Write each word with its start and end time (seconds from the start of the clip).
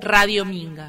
Radio 0.00 0.44
Minga. 0.44 0.88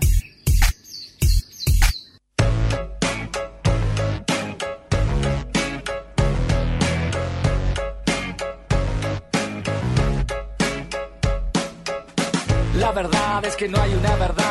La 12.76 12.92
verdad 12.92 13.46
es 13.46 13.56
que 13.56 13.68
no 13.68 13.82
hay 13.82 13.94
una 13.94 14.16
verdad. 14.16 14.50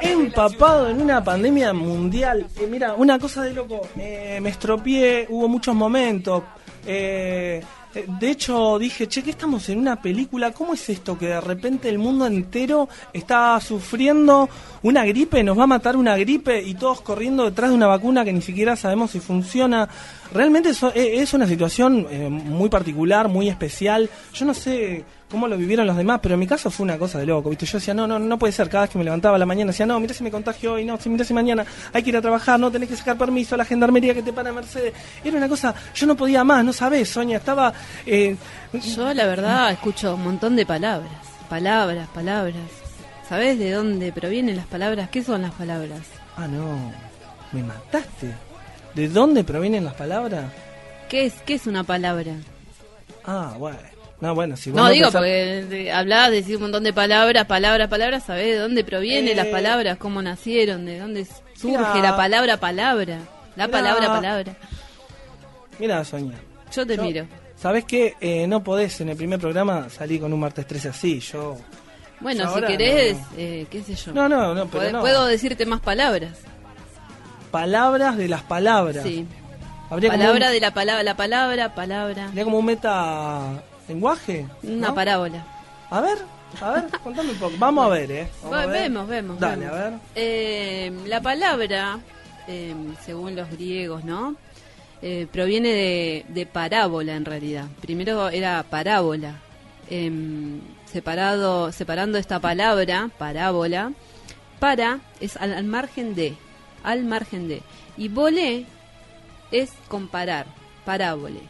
Empapado 0.00 0.88
en 0.88 1.02
una 1.02 1.22
pandemia 1.22 1.72
mundial. 1.72 2.46
Eh, 2.60 2.66
mira, 2.70 2.94
una 2.94 3.18
cosa 3.18 3.42
de 3.42 3.52
loco. 3.52 3.82
Eh, 3.98 4.38
me 4.40 4.50
estropeé, 4.50 5.26
hubo 5.28 5.48
muchos 5.48 5.74
momentos. 5.74 6.42
Eh, 6.86 7.62
de 7.94 8.30
hecho, 8.30 8.78
dije, 8.78 9.08
che, 9.08 9.22
que 9.22 9.30
estamos 9.30 9.68
en 9.68 9.78
una 9.78 10.00
película. 10.00 10.52
¿Cómo 10.52 10.74
es 10.74 10.88
esto 10.88 11.18
que 11.18 11.28
de 11.28 11.40
repente 11.40 11.88
el 11.88 11.98
mundo 11.98 12.26
entero 12.26 12.88
está 13.12 13.58
sufriendo 13.60 14.48
una 14.82 15.04
gripe? 15.04 15.42
Nos 15.42 15.58
va 15.58 15.64
a 15.64 15.68
matar 15.68 15.96
una 15.96 16.16
gripe 16.16 16.62
y 16.62 16.74
todos 16.74 17.00
corriendo 17.00 17.44
detrás 17.44 17.70
de 17.70 17.76
una 17.76 17.86
vacuna 17.86 18.24
que 18.24 18.32
ni 18.32 18.42
siquiera 18.42 18.76
sabemos 18.76 19.12
si 19.12 19.20
funciona. 19.20 19.88
Realmente 20.32 20.70
eh, 20.94 21.14
es 21.16 21.32
una 21.32 21.46
situación 21.46 22.06
eh, 22.10 22.28
muy 22.28 22.68
particular, 22.68 23.28
muy 23.28 23.48
especial. 23.48 24.10
Yo 24.34 24.44
no 24.44 24.54
sé 24.54 25.04
cómo 25.30 25.46
lo 25.46 25.56
vivieron 25.56 25.86
los 25.86 25.96
demás, 25.96 26.20
pero 26.22 26.34
en 26.34 26.40
mi 26.40 26.46
caso 26.46 26.70
fue 26.70 26.84
una 26.84 26.98
cosa 26.98 27.18
de 27.18 27.26
loco, 27.26 27.50
¿viste? 27.50 27.66
Yo 27.66 27.78
decía, 27.78 27.94
no, 27.94 28.06
no, 28.06 28.18
no 28.18 28.38
puede 28.38 28.52
ser. 28.52 28.68
Cada 28.68 28.82
vez 28.84 28.90
que 28.90 28.98
me 28.98 29.04
levantaba 29.04 29.36
a 29.36 29.38
la 29.38 29.46
mañana 29.46 29.72
decía, 29.72 29.86
no, 29.86 29.98
mira 30.00 30.14
si 30.14 30.24
me 30.24 30.30
contagio 30.30 30.74
hoy, 30.74 30.84
no, 30.84 30.98
si 30.98 31.08
mira 31.08 31.24
si 31.24 31.34
mañana 31.34 31.64
hay 31.92 32.02
que 32.02 32.10
ir 32.10 32.16
a 32.16 32.22
trabajar, 32.22 32.58
no 32.58 32.70
tenés 32.70 32.88
que 32.88 32.96
sacar 32.96 33.16
permiso 33.18 33.54
a 33.54 33.58
la 33.58 33.64
gendarmería 33.64 34.14
que 34.14 34.22
te 34.22 34.32
para 34.32 34.52
Mercedes. 34.52 34.94
Era 35.22 35.36
una 35.36 35.48
cosa, 35.48 35.74
yo 35.94 36.06
no 36.06 36.16
podía 36.16 36.44
más, 36.44 36.64
no 36.64 36.72
sabés, 36.72 37.08
Sonia, 37.08 37.38
estaba... 37.38 37.72
Eh, 38.06 38.36
Yo, 38.72 39.12
la 39.14 39.26
verdad, 39.26 39.70
escucho 39.72 40.14
un 40.14 40.24
montón 40.24 40.56
de 40.56 40.64
palabras. 40.66 41.12
Palabras, 41.48 42.08
palabras. 42.14 42.56
¿Sabés 43.28 43.58
de 43.58 43.72
dónde 43.72 44.12
provienen 44.12 44.56
las 44.56 44.66
palabras? 44.66 45.10
¿Qué 45.10 45.22
son 45.22 45.42
las 45.42 45.52
palabras? 45.52 46.00
Ah, 46.36 46.46
no, 46.46 46.92
me 47.52 47.62
mataste. 47.62 48.32
¿De 48.94 49.08
dónde 49.08 49.44
provienen 49.44 49.84
las 49.84 49.94
palabras? 49.94 50.50
¿Qué 51.08 51.26
es, 51.26 51.34
qué 51.44 51.54
es 51.54 51.66
una 51.66 51.84
palabra? 51.84 52.32
Ah, 53.24 53.54
bueno. 53.58 53.78
No, 54.20 54.34
bueno, 54.34 54.56
si 54.56 54.70
vos 54.70 54.80
No, 54.82 54.88
digo, 54.90 55.06
pensás- 55.06 55.20
porque 55.20 55.64
de- 55.68 55.92
hablás, 55.92 56.30
decís 56.32 56.56
un 56.56 56.62
montón 56.62 56.82
de 56.82 56.92
palabras, 56.92 57.46
palabras, 57.46 57.88
palabras, 57.88 58.24
¿sabés 58.24 58.46
de 58.46 58.56
dónde 58.56 58.82
provienen 58.82 59.32
Eh, 59.32 59.36
las 59.36 59.46
palabras? 59.46 59.96
¿Cómo 59.98 60.20
nacieron? 60.22 60.86
¿De 60.86 60.98
dónde 60.98 61.24
surge 61.56 62.00
la 62.02 62.16
palabra 62.16 62.56
palabra? 62.56 63.18
La 63.56 63.68
palabra 63.68 64.08
palabra. 64.08 64.54
Mira, 65.78 66.04
Sonia. 66.04 66.36
Yo 66.74 66.84
te 66.86 66.96
Yo- 66.96 67.02
miro. 67.02 67.26
¿Sabés 67.56 67.84
qué? 67.84 68.14
Eh, 68.20 68.46
no 68.46 68.62
podés 68.62 69.00
en 69.00 69.08
el 69.10 69.16
primer 69.16 69.38
programa 69.40 69.88
salir 69.90 70.20
con 70.20 70.32
un 70.32 70.40
martes 70.40 70.66
13 70.66 70.88
así. 70.90 71.20
Yo. 71.20 71.56
Bueno, 72.20 72.44
Yo 72.44 72.54
si 72.56 72.62
querés, 72.66 73.16
no. 73.16 73.26
eh, 73.36 73.66
qué 73.70 73.82
sé 73.82 73.94
yo. 73.94 74.12
No, 74.12 74.28
no, 74.28 74.54
no, 74.54 74.66
pero 74.66 74.82
Puedo- 74.82 74.92
no. 74.92 75.00
Puedo 75.00 75.26
decirte 75.26 75.64
más 75.66 75.80
palabras. 75.80 76.32
Palabras 77.50 78.16
de 78.16 78.28
las 78.28 78.42
palabras. 78.42 79.02
Sí. 79.04 79.26
Habría 79.90 80.10
Palabra 80.10 80.46
un- 80.48 80.52
de 80.52 80.60
la 80.60 80.74
palabra, 80.74 81.02
la 81.02 81.16
palabra, 81.16 81.74
palabra. 81.74 82.26
Habría 82.26 82.44
como 82.44 82.58
un 82.58 82.64
meta 82.66 83.62
lenguaje. 83.88 84.46
Una 84.62 84.88
¿no? 84.88 84.94
parábola. 84.94 85.44
A 85.90 86.00
ver, 86.00 86.18
a 86.60 86.70
ver, 86.72 86.84
contame 87.02 87.30
un 87.30 87.36
poco. 87.38 87.54
Vamos 87.58 87.86
a 87.86 87.88
ver, 87.88 88.10
¿eh? 88.10 88.28
Vamos 88.42 88.58
a 88.58 88.66
Bueno, 88.66 88.72
ver. 88.72 88.82
vemos, 88.82 89.08
vemos. 89.08 89.40
Dale, 89.40 89.66
vemos. 89.66 89.72
a 89.78 89.90
ver. 89.90 89.92
Eh, 90.14 90.92
la 91.06 91.20
palabra, 91.20 91.98
eh, 92.46 92.74
según 93.04 93.34
los 93.36 93.50
griegos, 93.50 94.04
¿no? 94.04 94.36
Eh, 95.00 95.26
proviene 95.32 95.68
de, 95.68 96.24
de 96.28 96.46
parábola 96.46 97.14
en 97.14 97.24
realidad. 97.24 97.66
Primero 97.80 98.28
era 98.30 98.62
parábola. 98.64 99.36
Em, 99.90 100.60
separado, 100.92 101.70
separando 101.72 102.18
esta 102.18 102.40
palabra, 102.40 103.08
parábola, 103.16 103.92
para 104.58 104.98
es 105.20 105.36
al, 105.36 105.54
al 105.54 105.64
margen 105.64 106.14
de, 106.14 106.34
al 106.82 107.04
margen 107.04 107.46
de. 107.48 107.62
Y 107.96 108.08
volé 108.08 108.66
es 109.50 109.70
comparar, 109.88 110.46
parábole, 110.84 111.40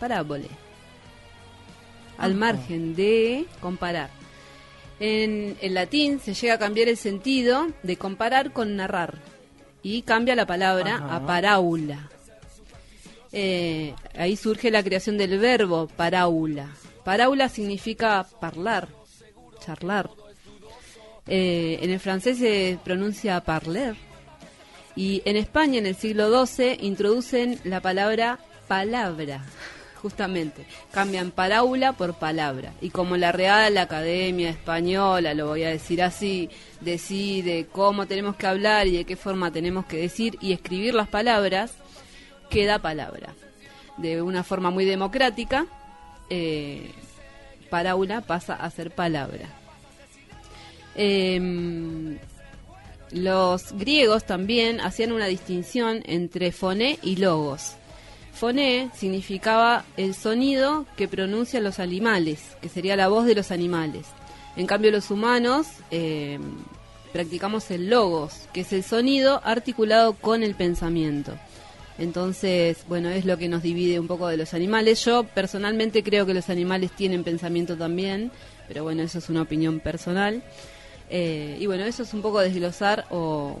parábole. 0.00 0.48
Al 2.18 2.32
Ajá. 2.32 2.38
margen 2.38 2.94
de 2.94 3.46
comparar. 3.60 4.10
En 5.00 5.56
el 5.60 5.74
latín 5.74 6.20
se 6.20 6.34
llega 6.34 6.54
a 6.54 6.58
cambiar 6.58 6.88
el 6.88 6.96
sentido 6.96 7.68
de 7.82 7.96
comparar 7.96 8.52
con 8.52 8.76
narrar 8.76 9.18
y 9.82 10.02
cambia 10.02 10.34
la 10.36 10.46
palabra 10.46 10.96
Ajá. 10.96 11.16
a 11.16 11.26
paráula. 11.26 12.10
Eh, 13.32 13.94
ahí 14.16 14.36
surge 14.36 14.70
la 14.70 14.82
creación 14.84 15.18
del 15.18 15.38
verbo 15.38 15.88
paráula. 15.88 16.68
Paráula 17.04 17.48
significa 17.48 18.24
parlar, 18.40 18.88
charlar. 19.60 20.08
Eh, 21.26 21.78
en 21.82 21.90
el 21.90 22.00
francés 22.00 22.38
se 22.38 22.78
pronuncia 22.84 23.40
parler. 23.40 23.96
Y 24.96 25.22
en 25.24 25.36
España, 25.36 25.78
en 25.78 25.86
el 25.86 25.96
siglo 25.96 26.46
XII, 26.46 26.78
introducen 26.80 27.58
la 27.64 27.80
palabra 27.80 28.38
palabra, 28.68 29.44
justamente. 30.04 30.66
Cambian 30.92 31.30
paráula 31.30 31.94
por 31.94 32.12
palabra. 32.12 32.74
Y 32.82 32.90
como 32.90 33.16
la 33.16 33.32
Real 33.32 33.78
Academia 33.78 34.50
Española, 34.50 35.32
lo 35.32 35.46
voy 35.46 35.64
a 35.64 35.70
decir 35.70 36.02
así, 36.02 36.50
decide 36.82 37.68
cómo 37.72 38.04
tenemos 38.04 38.36
que 38.36 38.46
hablar 38.46 38.86
y 38.86 38.98
de 38.98 39.06
qué 39.06 39.16
forma 39.16 39.50
tenemos 39.50 39.86
que 39.86 39.96
decir 39.96 40.36
y 40.42 40.52
escribir 40.52 40.92
las 40.92 41.08
palabras, 41.08 41.72
queda 42.50 42.80
palabra. 42.80 43.32
De 43.96 44.20
una 44.20 44.44
forma 44.44 44.70
muy 44.70 44.84
democrática, 44.84 45.64
eh, 46.28 46.90
paráula 47.70 48.20
pasa 48.20 48.56
a 48.56 48.68
ser 48.68 48.90
palabra. 48.90 49.48
Em, 50.96 52.18
los 53.10 53.72
griegos 53.72 54.26
también 54.26 54.82
hacían 54.82 55.12
una 55.12 55.28
distinción 55.28 56.02
entre 56.04 56.52
foné 56.52 56.98
y 57.02 57.16
logos. 57.16 57.76
Foné 58.34 58.90
significaba 58.94 59.84
el 59.96 60.14
sonido 60.14 60.86
que 60.96 61.08
pronuncian 61.08 61.62
los 61.62 61.78
animales, 61.78 62.40
que 62.60 62.68
sería 62.68 62.96
la 62.96 63.08
voz 63.08 63.26
de 63.26 63.34
los 63.34 63.50
animales. 63.50 64.06
En 64.56 64.66
cambio, 64.66 64.90
los 64.90 65.10
humanos 65.10 65.66
eh, 65.90 66.38
practicamos 67.12 67.70
el 67.70 67.90
logos, 67.90 68.48
que 68.52 68.62
es 68.62 68.72
el 68.72 68.82
sonido 68.82 69.40
articulado 69.44 70.14
con 70.14 70.42
el 70.42 70.54
pensamiento. 70.54 71.32
Entonces, 71.96 72.78
bueno, 72.88 73.08
es 73.08 73.24
lo 73.24 73.38
que 73.38 73.48
nos 73.48 73.62
divide 73.62 74.00
un 74.00 74.08
poco 74.08 74.26
de 74.26 74.36
los 74.36 74.52
animales. 74.52 75.04
Yo 75.04 75.22
personalmente 75.22 76.02
creo 76.02 76.26
que 76.26 76.34
los 76.34 76.50
animales 76.50 76.90
tienen 76.90 77.22
pensamiento 77.22 77.76
también, 77.76 78.32
pero 78.66 78.82
bueno, 78.82 79.02
eso 79.02 79.18
es 79.18 79.28
una 79.28 79.42
opinión 79.42 79.78
personal. 79.78 80.42
Eh, 81.08 81.56
y 81.60 81.66
bueno, 81.66 81.84
eso 81.84 82.02
es 82.02 82.12
un 82.14 82.22
poco 82.22 82.40
desglosar 82.40 83.04
o, 83.10 83.60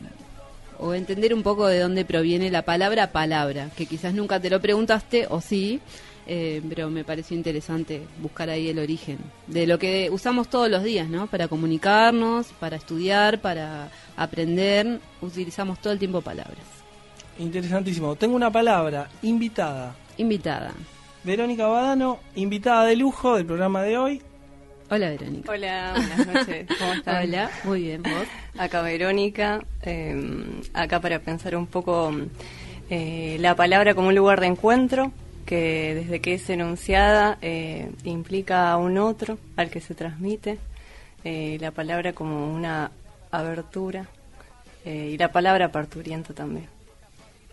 o 0.78 0.94
entender 0.94 1.34
un 1.34 1.42
poco 1.42 1.66
de 1.66 1.80
dónde 1.80 2.04
proviene 2.04 2.50
la 2.50 2.62
palabra 2.62 3.12
palabra, 3.12 3.70
que 3.76 3.86
quizás 3.86 4.14
nunca 4.14 4.40
te 4.40 4.50
lo 4.50 4.60
preguntaste 4.60 5.26
o 5.28 5.40
sí, 5.40 5.80
eh, 6.26 6.62
pero 6.68 6.88
me 6.88 7.04
pareció 7.04 7.36
interesante 7.36 8.02
buscar 8.22 8.48
ahí 8.48 8.68
el 8.68 8.78
origen 8.78 9.18
de 9.46 9.66
lo 9.66 9.78
que 9.78 10.08
usamos 10.10 10.48
todos 10.48 10.70
los 10.70 10.82
días, 10.82 11.08
¿no? 11.08 11.26
Para 11.26 11.48
comunicarnos, 11.48 12.46
para 12.58 12.76
estudiar, 12.76 13.40
para 13.40 13.90
aprender, 14.16 15.00
utilizamos 15.20 15.78
todo 15.80 15.92
el 15.92 15.98
tiempo 15.98 16.22
palabras. 16.22 16.64
Interesantísimo. 17.38 18.14
Tengo 18.16 18.36
una 18.36 18.50
palabra, 18.50 19.10
invitada. 19.22 19.94
Invitada. 20.16 20.72
Verónica 21.24 21.66
Badano, 21.66 22.20
invitada 22.36 22.84
de 22.84 22.96
lujo 22.96 23.36
del 23.36 23.46
programa 23.46 23.82
de 23.82 23.98
hoy. 23.98 24.22
Hola 24.94 25.10
Verónica. 25.10 25.50
Hola, 25.50 25.92
buenas 25.96 26.26
noches. 26.28 26.66
¿Cómo 26.78 26.92
están? 26.92 27.24
Hola, 27.24 27.50
muy 27.64 27.82
bien, 27.82 28.00
vos. 28.04 28.28
Acá 28.56 28.80
Verónica, 28.80 29.60
eh, 29.82 30.62
acá 30.72 31.00
para 31.00 31.18
pensar 31.18 31.56
un 31.56 31.66
poco 31.66 32.14
eh, 32.90 33.36
la 33.40 33.56
palabra 33.56 33.96
como 33.96 34.06
un 34.06 34.14
lugar 34.14 34.40
de 34.40 34.46
encuentro, 34.46 35.10
que 35.46 35.96
desde 35.96 36.20
que 36.20 36.34
es 36.34 36.48
enunciada 36.48 37.38
eh, 37.42 37.90
implica 38.04 38.70
a 38.70 38.76
un 38.76 38.96
otro 38.98 39.36
al 39.56 39.68
que 39.68 39.80
se 39.80 39.96
transmite, 39.96 40.58
eh, 41.24 41.58
la 41.60 41.72
palabra 41.72 42.12
como 42.12 42.54
una 42.54 42.92
abertura 43.32 44.06
eh, 44.84 45.10
y 45.12 45.18
la 45.18 45.32
palabra 45.32 45.72
parturienta 45.72 46.34
también. 46.34 46.68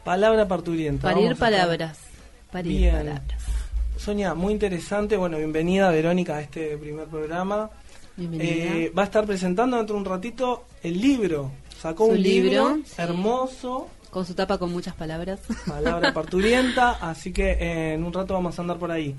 Palabra 0.04 0.48
parturienta. 0.48 1.12
Parir 1.12 1.36
palabras. 1.36 1.98
Parir 2.52 2.78
Bien. 2.78 2.96
palabras. 2.98 3.41
Sonia, 4.02 4.34
muy 4.34 4.54
interesante. 4.54 5.16
Bueno, 5.16 5.38
bienvenida 5.38 5.92
Verónica 5.92 6.38
a 6.38 6.42
este 6.42 6.76
primer 6.78 7.06
programa. 7.08 7.70
Bienvenida. 8.18 8.52
Eh, 8.54 8.92
va 8.98 9.04
a 9.04 9.06
estar 9.06 9.26
presentando 9.26 9.78
dentro 9.78 9.96
de 9.96 10.00
un 10.02 10.06
ratito 10.06 10.66
el 10.82 11.00
libro. 11.00 11.52
Sacó 11.80 12.06
Su 12.06 12.12
un 12.14 12.22
libro, 12.24 12.70
libro, 12.70 12.86
sí. 12.86 12.94
hermoso, 12.98 13.88
Con 14.10 14.26
su 14.26 14.34
tapa 14.34 14.58
con 14.58 14.72
muchas 14.72 14.96
palabras. 14.96 15.40
palabra 15.68 16.14
parturienta, 16.16 16.92
así 17.02 17.32
que 17.32 17.52
eh, 17.52 17.94
en 17.94 18.04
un 18.04 18.12
rato 18.12 18.34
vamos 18.34 18.58
a 18.58 18.62
andar 18.64 18.78
por 18.78 18.92
ahí. 18.92 19.16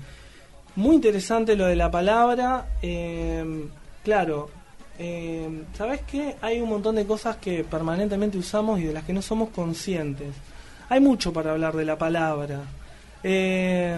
Muy 0.75 0.95
interesante 0.95 1.55
lo 1.55 1.65
de 1.65 1.75
la 1.77 1.89
palabra. 1.89 2.67
eh, 2.81 3.65
claro, 4.03 4.49
eh, 4.99 5.63
¿sabes 5.77 6.01
qué? 6.09 6.35
Hay 6.41 6.59
un 6.59 6.67
montón 6.69 6.95
de 6.95 7.05
cosas 7.05 7.37
que 7.37 7.63
permanentemente 7.63 8.37
usamos 8.37 8.79
y 8.81 8.83
de 8.83 8.93
las 8.93 9.05
que 9.05 9.13
no 9.13 9.21
somos 9.21 9.49
conscientes. 9.51 10.33
Hay 10.89 10.99
mucho 10.99 11.31
para 11.31 11.51
hablar 11.51 11.73
de 11.75 11.85
la 11.85 11.97
palabra. 11.97 12.61
Eh, 13.23 13.97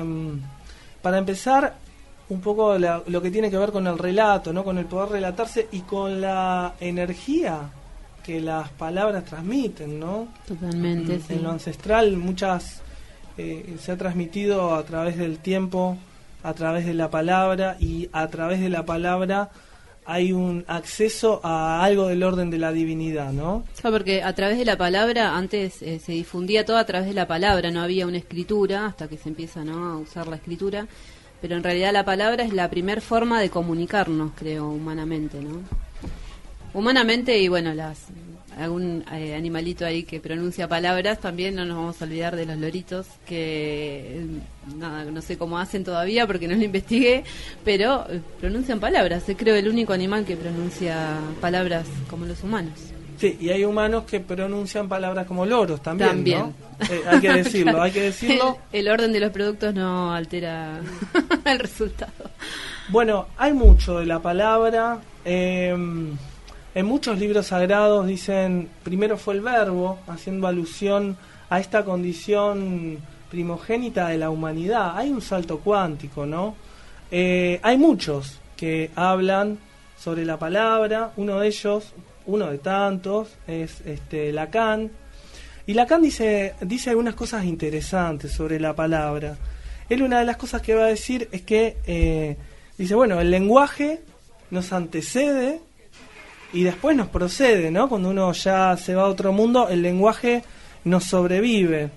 para 1.05 1.19
empezar, 1.19 1.75
un 2.29 2.41
poco 2.41 2.79
la- 2.79 3.03
lo 3.05 3.21
que 3.21 3.29
tiene 3.29 3.51
que 3.51 3.57
ver 3.59 3.71
con 3.71 3.85
el 3.85 3.95
relato, 3.99 4.51
¿no? 4.51 4.63
Con 4.63 4.79
el 4.79 4.85
poder 4.85 5.09
relatarse 5.11 5.67
y 5.71 5.81
con 5.81 6.19
la 6.19 6.73
energía 6.79 7.59
que 8.23 8.41
las 8.41 8.69
palabras 8.69 9.23
transmiten, 9.25 9.99
¿no? 9.99 10.27
Totalmente, 10.47 11.19
sí. 11.19 11.33
En 11.35 11.43
lo 11.43 11.51
ancestral 11.51 12.17
muchas 12.17 12.81
eh, 13.37 13.75
se 13.79 13.91
ha 13.91 13.97
transmitido 13.97 14.73
a 14.73 14.81
través 14.83 15.15
del 15.17 15.37
tiempo, 15.37 15.95
a 16.41 16.53
través 16.53 16.87
de 16.87 16.95
la 16.95 17.11
palabra 17.11 17.75
y 17.79 18.09
a 18.11 18.27
través 18.29 18.59
de 18.61 18.69
la 18.69 18.83
palabra 18.83 19.49
hay 20.05 20.31
un 20.31 20.63
acceso 20.67 21.41
a 21.43 21.83
algo 21.83 22.07
del 22.07 22.21
orden 22.23 22.51
de 22.51 22.59
la 22.59 22.71
divinidad, 22.71 23.33
¿no? 23.33 23.65
Claro, 23.81 23.97
porque 23.97 24.21
a 24.21 24.33
través 24.33 24.57
de 24.57 24.65
la 24.65 24.77
palabra, 24.77 25.35
antes 25.35 25.81
eh, 25.81 25.99
se 25.99 26.11
difundía 26.11 26.63
todo 26.63 26.77
a 26.77 26.85
través 26.85 27.07
de 27.07 27.13
la 27.13 27.27
palabra, 27.27 27.71
no 27.71 27.81
había 27.81 28.05
una 28.05 28.17
escritura, 28.17 28.85
hasta 28.85 29.07
que 29.07 29.17
se 29.17 29.29
empieza 29.29 29.63
¿no? 29.63 29.91
a 29.91 29.97
usar 29.97 30.27
la 30.27 30.35
escritura, 30.35 30.87
pero 31.41 31.55
en 31.55 31.63
realidad 31.63 31.91
la 31.91 32.05
palabra 32.05 32.43
es 32.43 32.53
la 32.53 32.69
primer 32.69 33.01
forma 33.01 33.41
de 33.41 33.49
comunicarnos, 33.49 34.31
creo, 34.35 34.69
humanamente, 34.69 35.41
¿no? 35.41 35.61
Humanamente 36.73 37.39
y 37.39 37.47
bueno, 37.47 37.73
las 37.73 38.07
algún 38.57 39.03
eh, 39.11 39.35
animalito 39.35 39.85
ahí 39.85 40.03
que 40.03 40.19
pronuncia 40.19 40.67
palabras, 40.67 41.19
también 41.19 41.55
no 41.55 41.65
nos 41.65 41.77
vamos 41.77 42.01
a 42.01 42.05
olvidar 42.05 42.35
de 42.35 42.45
los 42.45 42.57
loritos, 42.57 43.05
que 43.25 44.19
eh, 44.21 44.25
nada, 44.77 45.05
no 45.05 45.21
sé 45.21 45.37
cómo 45.37 45.59
hacen 45.59 45.83
todavía 45.83 46.25
porque 46.25 46.47
no 46.47 46.55
lo 46.55 46.63
investigué, 46.63 47.23
pero 47.63 48.05
eh, 48.09 48.21
pronuncian 48.39 48.79
palabras, 48.79 49.27
es 49.27 49.37
creo 49.37 49.55
el 49.55 49.67
único 49.67 49.93
animal 49.93 50.25
que 50.25 50.37
pronuncia 50.37 51.17
palabras 51.41 51.85
como 52.09 52.25
los 52.25 52.41
humanos. 52.43 52.73
Sí, 53.17 53.37
y 53.39 53.49
hay 53.49 53.63
humanos 53.63 54.03
que 54.03 54.19
pronuncian 54.19 54.89
palabras 54.89 55.25
como 55.25 55.45
loros 55.45 55.81
también, 55.81 56.09
También. 56.09 56.39
¿no? 56.39 56.53
Eh, 56.89 57.01
hay 57.07 57.19
que 57.21 57.31
decirlo, 57.43 57.81
hay 57.81 57.91
que 57.91 58.01
decirlo. 58.01 58.57
El, 58.73 58.79
el 58.87 58.91
orden 58.91 59.11
de 59.13 59.19
los 59.21 59.31
productos 59.31 59.73
no 59.73 60.13
altera 60.13 60.81
el 61.45 61.59
resultado. 61.59 62.11
Bueno, 62.89 63.27
hay 63.37 63.53
mucho 63.53 63.99
de 63.99 64.05
la 64.05 64.19
palabra. 64.19 64.99
eh, 65.23 65.75
en 66.75 66.85
muchos 66.85 67.17
libros 67.17 67.47
sagrados 67.47 68.05
dicen, 68.05 68.69
primero 68.83 69.17
fue 69.17 69.35
el 69.35 69.41
verbo, 69.41 69.97
haciendo 70.07 70.45
alusión 70.45 71.15
a 71.49 71.61
esta 71.61 71.85
condición 71.85 72.99
primogénita 73.31 74.09
de 74.09 74.17
la 74.17 74.29
humanidad. 74.29 74.97
Hay 74.97 75.09
un 75.09 75.21
salto 75.21 75.59
cuántico, 75.59 76.25
¿no? 76.25 76.55
Eh, 77.11 77.61
hay 77.63 77.77
muchos 77.77 78.41
que 78.57 78.91
hablan 78.93 79.57
sobre 79.97 80.25
la 80.25 80.37
palabra. 80.37 81.13
Uno 81.15 81.39
de 81.39 81.47
ellos, 81.47 81.93
uno 82.25 82.51
de 82.51 82.57
tantos, 82.57 83.29
es 83.47 83.79
este, 83.85 84.33
Lacan. 84.33 84.91
Y 85.65 85.75
Lacan 85.75 86.01
dice, 86.01 86.55
dice 86.59 86.89
algunas 86.89 87.15
cosas 87.15 87.45
interesantes 87.45 88.33
sobre 88.33 88.59
la 88.59 88.75
palabra. 88.75 89.37
Él 89.87 90.01
una 90.01 90.19
de 90.19 90.25
las 90.25 90.35
cosas 90.35 90.61
que 90.61 90.75
va 90.75 90.83
a 90.83 90.87
decir 90.87 91.29
es 91.31 91.43
que 91.43 91.77
eh, 91.87 92.35
dice, 92.77 92.95
bueno, 92.95 93.21
el 93.21 93.31
lenguaje 93.31 94.01
nos 94.51 94.73
antecede 94.73 95.61
y 96.55 96.63
después 96.63 96.95
nos 96.95 97.09
procede, 97.09 97.69
¿no? 97.69 97.89
Cuando 97.89 98.09
uno 98.09 98.31
ya 98.31 98.77
se 98.77 98.95
va 98.95 99.03
a 99.03 99.07
otro 99.07 99.33
mundo, 99.33 99.67
el 99.67 99.81
lenguaje 99.81 100.41
nos 100.85 101.03
sobrevive. 101.03 101.89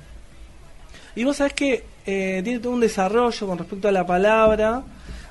Y 1.14 1.22
vos 1.22 1.36
sabés 1.36 1.52
que 1.52 1.84
eh, 2.04 2.40
tiene 2.42 2.58
todo 2.58 2.72
un 2.72 2.80
desarrollo 2.80 3.46
con 3.46 3.56
respecto 3.56 3.86
a 3.86 3.92
la 3.92 4.04
palabra, 4.04 4.82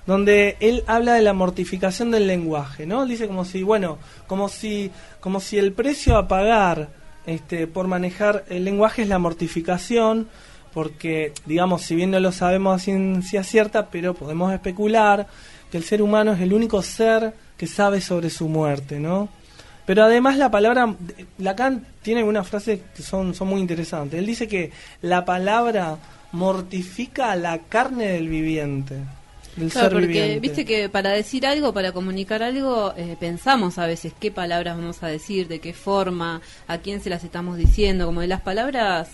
donde 0.05 0.55
él 0.61 0.81
habla 0.87 1.15
de 1.15 1.21
la 1.23 1.33
mortificación 1.33 2.09
del 2.09 2.25
lenguaje, 2.25 2.85
¿no? 2.85 3.05
Dice 3.05 3.27
como 3.27 3.43
si, 3.43 3.63
bueno, 3.63 3.97
como 4.27 4.47
si, 4.47 4.91
como 5.19 5.41
si 5.41 5.57
el 5.57 5.73
precio 5.73 6.15
a 6.15 6.29
pagar 6.29 6.87
este, 7.25 7.67
por 7.67 7.87
manejar 7.87 8.45
el 8.47 8.63
lenguaje 8.63 9.01
es 9.01 9.09
la 9.09 9.19
mortificación, 9.19 10.29
porque, 10.73 11.33
digamos, 11.45 11.81
si 11.81 11.95
bien 11.95 12.11
no 12.11 12.21
lo 12.21 12.31
sabemos 12.31 12.75
a 12.77 12.79
ciencia 12.79 13.43
cierta, 13.43 13.87
pero 13.87 14.13
podemos 14.13 14.53
especular 14.53 15.27
que 15.69 15.75
el 15.75 15.83
ser 15.83 16.01
humano 16.01 16.31
es 16.31 16.39
el 16.39 16.53
único 16.53 16.81
ser 16.81 17.33
que 17.57 17.67
sabe 17.67 18.01
sobre 18.01 18.29
su 18.29 18.47
muerte, 18.47 18.99
¿no? 18.99 19.29
Pero 19.85 20.03
además 20.03 20.37
la 20.37 20.51
palabra, 20.51 20.95
Lacan 21.37 21.85
tiene 22.01 22.23
unas 22.23 22.47
frases 22.47 22.81
que 22.95 23.01
son, 23.01 23.33
son 23.33 23.47
muy 23.47 23.61
interesantes. 23.61 24.19
Él 24.19 24.25
dice 24.25 24.47
que 24.47 24.71
la 25.01 25.23
palabra 25.23 25.97
mortifica 26.33 27.35
la 27.37 27.59
carne 27.59 28.07
del 28.09 28.27
viviente, 28.27 28.95
del 29.55 29.71
Claro, 29.71 29.87
ser 29.87 29.93
porque 29.93 30.07
viviente. 30.07 30.39
viste 30.41 30.65
que 30.65 30.89
para 30.89 31.11
decir 31.11 31.47
algo, 31.47 31.73
para 31.73 31.93
comunicar 31.93 32.43
algo, 32.43 32.93
eh, 32.97 33.15
pensamos 33.17 33.77
a 33.77 33.87
veces 33.87 34.11
qué 34.19 34.29
palabras 34.29 34.75
vamos 34.77 35.01
a 35.03 35.07
decir, 35.07 35.47
de 35.47 35.59
qué 35.59 35.73
forma, 35.73 36.41
a 36.67 36.77
quién 36.79 37.01
se 37.01 37.09
las 37.09 37.23
estamos 37.23 37.57
diciendo, 37.57 38.05
como 38.05 38.21
de 38.21 38.27
las 38.27 38.41
palabras 38.41 39.09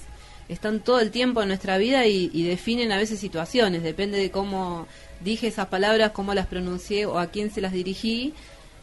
están 0.50 0.80
todo 0.82 1.00
el 1.00 1.12
tiempo 1.12 1.42
en 1.42 1.48
nuestra 1.50 1.78
vida 1.78 2.06
y, 2.08 2.30
y 2.34 2.44
definen 2.44 2.92
a 2.92 2.98
veces 2.98 3.20
situaciones, 3.20 3.84
depende 3.84 4.18
de 4.18 4.30
cómo 4.32 4.88
dije 5.22 5.48
esas 5.48 5.68
palabras, 5.68 6.12
cómo 6.12 6.34
las 6.34 6.48
pronuncié 6.48 7.06
o 7.06 7.18
a 7.20 7.28
quién 7.28 7.52
se 7.52 7.62
las 7.62 7.72
dirigí, 7.74 8.34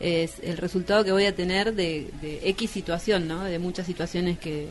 es 0.00 0.38
el 0.42 0.56
resultado 0.56 1.04
que 1.04 1.12
voy 1.12 1.26
a 1.26 1.34
tener 1.34 1.74
de, 1.74 2.10
de 2.22 2.40
X 2.50 2.70
situación, 2.70 3.28
¿no? 3.28 3.44
De 3.44 3.58
muchas 3.58 3.86
situaciones 3.86 4.38
que, 4.38 4.68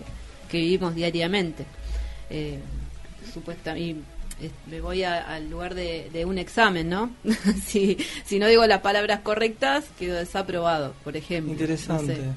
que 0.49 0.57
vivimos 0.57 0.95
diariamente. 0.95 1.65
Eh, 2.31 2.57
supuesta, 3.33 3.77
y 3.77 4.01
me 4.71 4.81
voy 4.81 5.03
a- 5.03 5.21
al 5.35 5.49
lugar 5.49 5.75
de, 5.75 6.09
de 6.11 6.25
un 6.25 6.37
examen, 6.39 6.89
¿no? 6.89 7.11
si, 7.65 7.97
si 8.25 8.39
no 8.39 8.47
digo 8.47 8.65
las 8.65 8.81
palabras 8.81 9.19
correctas, 9.19 9.85
quedo 9.99 10.15
desaprobado, 10.15 10.93
por 11.03 11.15
ejemplo. 11.15 11.51
Interesante. 11.51 12.13
No 12.17 12.23
sé. 12.23 12.29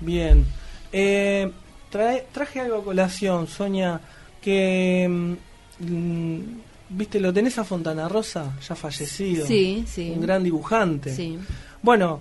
Bien. 0.00 0.44
Eh, 0.92 1.50
trae- 1.94 2.24
traje 2.32 2.60
algo 2.60 2.78
a 2.78 2.84
colación, 2.84 3.46
Sonia, 3.46 4.00
que... 4.42 5.32
mm, 5.78 6.42
¿Viste? 6.90 7.18
¿Lo 7.18 7.32
tenés 7.32 7.58
a 7.58 7.64
Fontana 7.64 8.08
Rosa? 8.08 8.52
Ya 8.68 8.74
fallecido. 8.74 9.46
Sí, 9.46 9.84
sí. 9.88 10.10
Un 10.14 10.20
gran 10.20 10.42
dibujante. 10.44 11.14
Sí. 11.14 11.38
Bueno, 11.82 12.20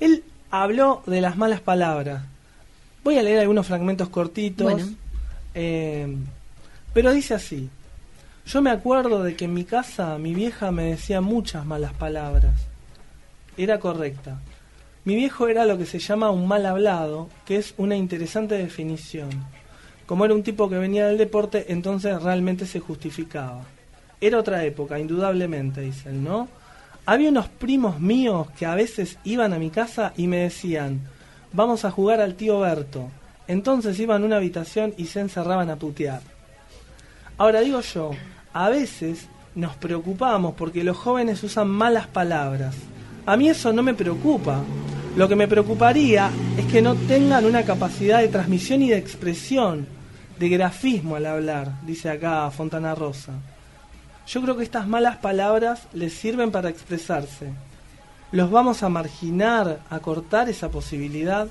él 0.00 0.22
habló 0.50 1.02
de 1.06 1.20
las 1.20 1.36
malas 1.36 1.60
palabras. 1.60 2.22
Voy 3.02 3.16
a 3.18 3.22
leer 3.22 3.40
algunos 3.40 3.66
fragmentos 3.66 4.08
cortitos. 4.10 4.70
Bueno. 4.70 4.88
eh, 5.54 6.14
pero 6.92 7.10
dice 7.12 7.34
así. 7.34 7.68
Yo 8.46 8.60
me 8.60 8.70
acuerdo 8.70 9.22
de 9.22 9.34
que 9.34 9.46
en 9.46 9.54
mi 9.54 9.64
casa 9.64 10.18
mi 10.18 10.34
vieja 10.34 10.70
me 10.70 10.84
decía 10.90 11.20
muchas 11.20 11.64
malas 11.64 11.94
palabras. 11.94 12.54
Era 13.56 13.80
correcta. 13.80 14.38
Mi 15.04 15.16
viejo 15.16 15.48
era 15.48 15.64
lo 15.64 15.76
que 15.78 15.86
se 15.86 15.98
llama 15.98 16.30
un 16.30 16.46
mal 16.46 16.64
hablado, 16.64 17.28
que 17.44 17.56
es 17.56 17.74
una 17.76 17.96
interesante 17.96 18.56
definición. 18.56 19.30
Como 20.06 20.24
era 20.24 20.32
un 20.32 20.44
tipo 20.44 20.68
que 20.68 20.78
venía 20.78 21.08
del 21.08 21.18
deporte, 21.18 21.72
entonces 21.72 22.22
realmente 22.22 22.66
se 22.66 22.78
justificaba. 22.78 23.62
Era 24.20 24.38
otra 24.38 24.64
época, 24.64 25.00
indudablemente, 25.00 25.80
dice 25.80 26.10
él, 26.10 26.22
¿no? 26.22 26.48
Había 27.04 27.30
unos 27.30 27.48
primos 27.48 27.98
míos 27.98 28.46
que 28.56 28.64
a 28.64 28.76
veces 28.76 29.18
iban 29.24 29.52
a 29.52 29.58
mi 29.58 29.70
casa 29.70 30.12
y 30.16 30.28
me 30.28 30.36
decían, 30.36 31.00
vamos 31.52 31.84
a 31.84 31.90
jugar 31.90 32.20
al 32.20 32.36
tío 32.36 32.60
Berto. 32.60 33.10
Entonces 33.48 33.98
iban 33.98 34.22
a 34.22 34.26
una 34.26 34.36
habitación 34.36 34.94
y 34.96 35.06
se 35.06 35.18
encerraban 35.18 35.68
a 35.70 35.76
putear. 35.76 36.22
Ahora 37.38 37.60
digo 37.60 37.80
yo, 37.80 38.12
a 38.52 38.68
veces 38.68 39.26
nos 39.56 39.74
preocupamos 39.74 40.54
porque 40.54 40.84
los 40.84 40.96
jóvenes 40.96 41.42
usan 41.42 41.68
malas 41.68 42.06
palabras. 42.06 42.76
A 43.24 43.36
mí 43.36 43.48
eso 43.48 43.72
no 43.72 43.82
me 43.82 43.94
preocupa. 43.94 44.62
Lo 45.16 45.28
que 45.28 45.36
me 45.36 45.46
preocuparía 45.46 46.30
es 46.56 46.66
que 46.66 46.82
no 46.82 46.96
tengan 46.96 47.44
una 47.44 47.62
capacidad 47.64 48.20
de 48.20 48.28
transmisión 48.28 48.82
y 48.82 48.88
de 48.90 48.96
expresión, 48.96 49.86
de 50.38 50.48
grafismo 50.48 51.14
al 51.14 51.26
hablar, 51.26 51.80
dice 51.86 52.10
acá 52.10 52.50
Fontana 52.50 52.94
Rosa. 52.96 53.32
Yo 54.26 54.42
creo 54.42 54.56
que 54.56 54.64
estas 54.64 54.88
malas 54.88 55.18
palabras 55.18 55.86
les 55.92 56.14
sirven 56.14 56.50
para 56.50 56.68
expresarse. 56.68 57.52
¿Los 58.32 58.50
vamos 58.50 58.82
a 58.82 58.88
marginar, 58.88 59.80
a 59.88 59.98
cortar 60.00 60.48
esa 60.48 60.70
posibilidad? 60.70 61.46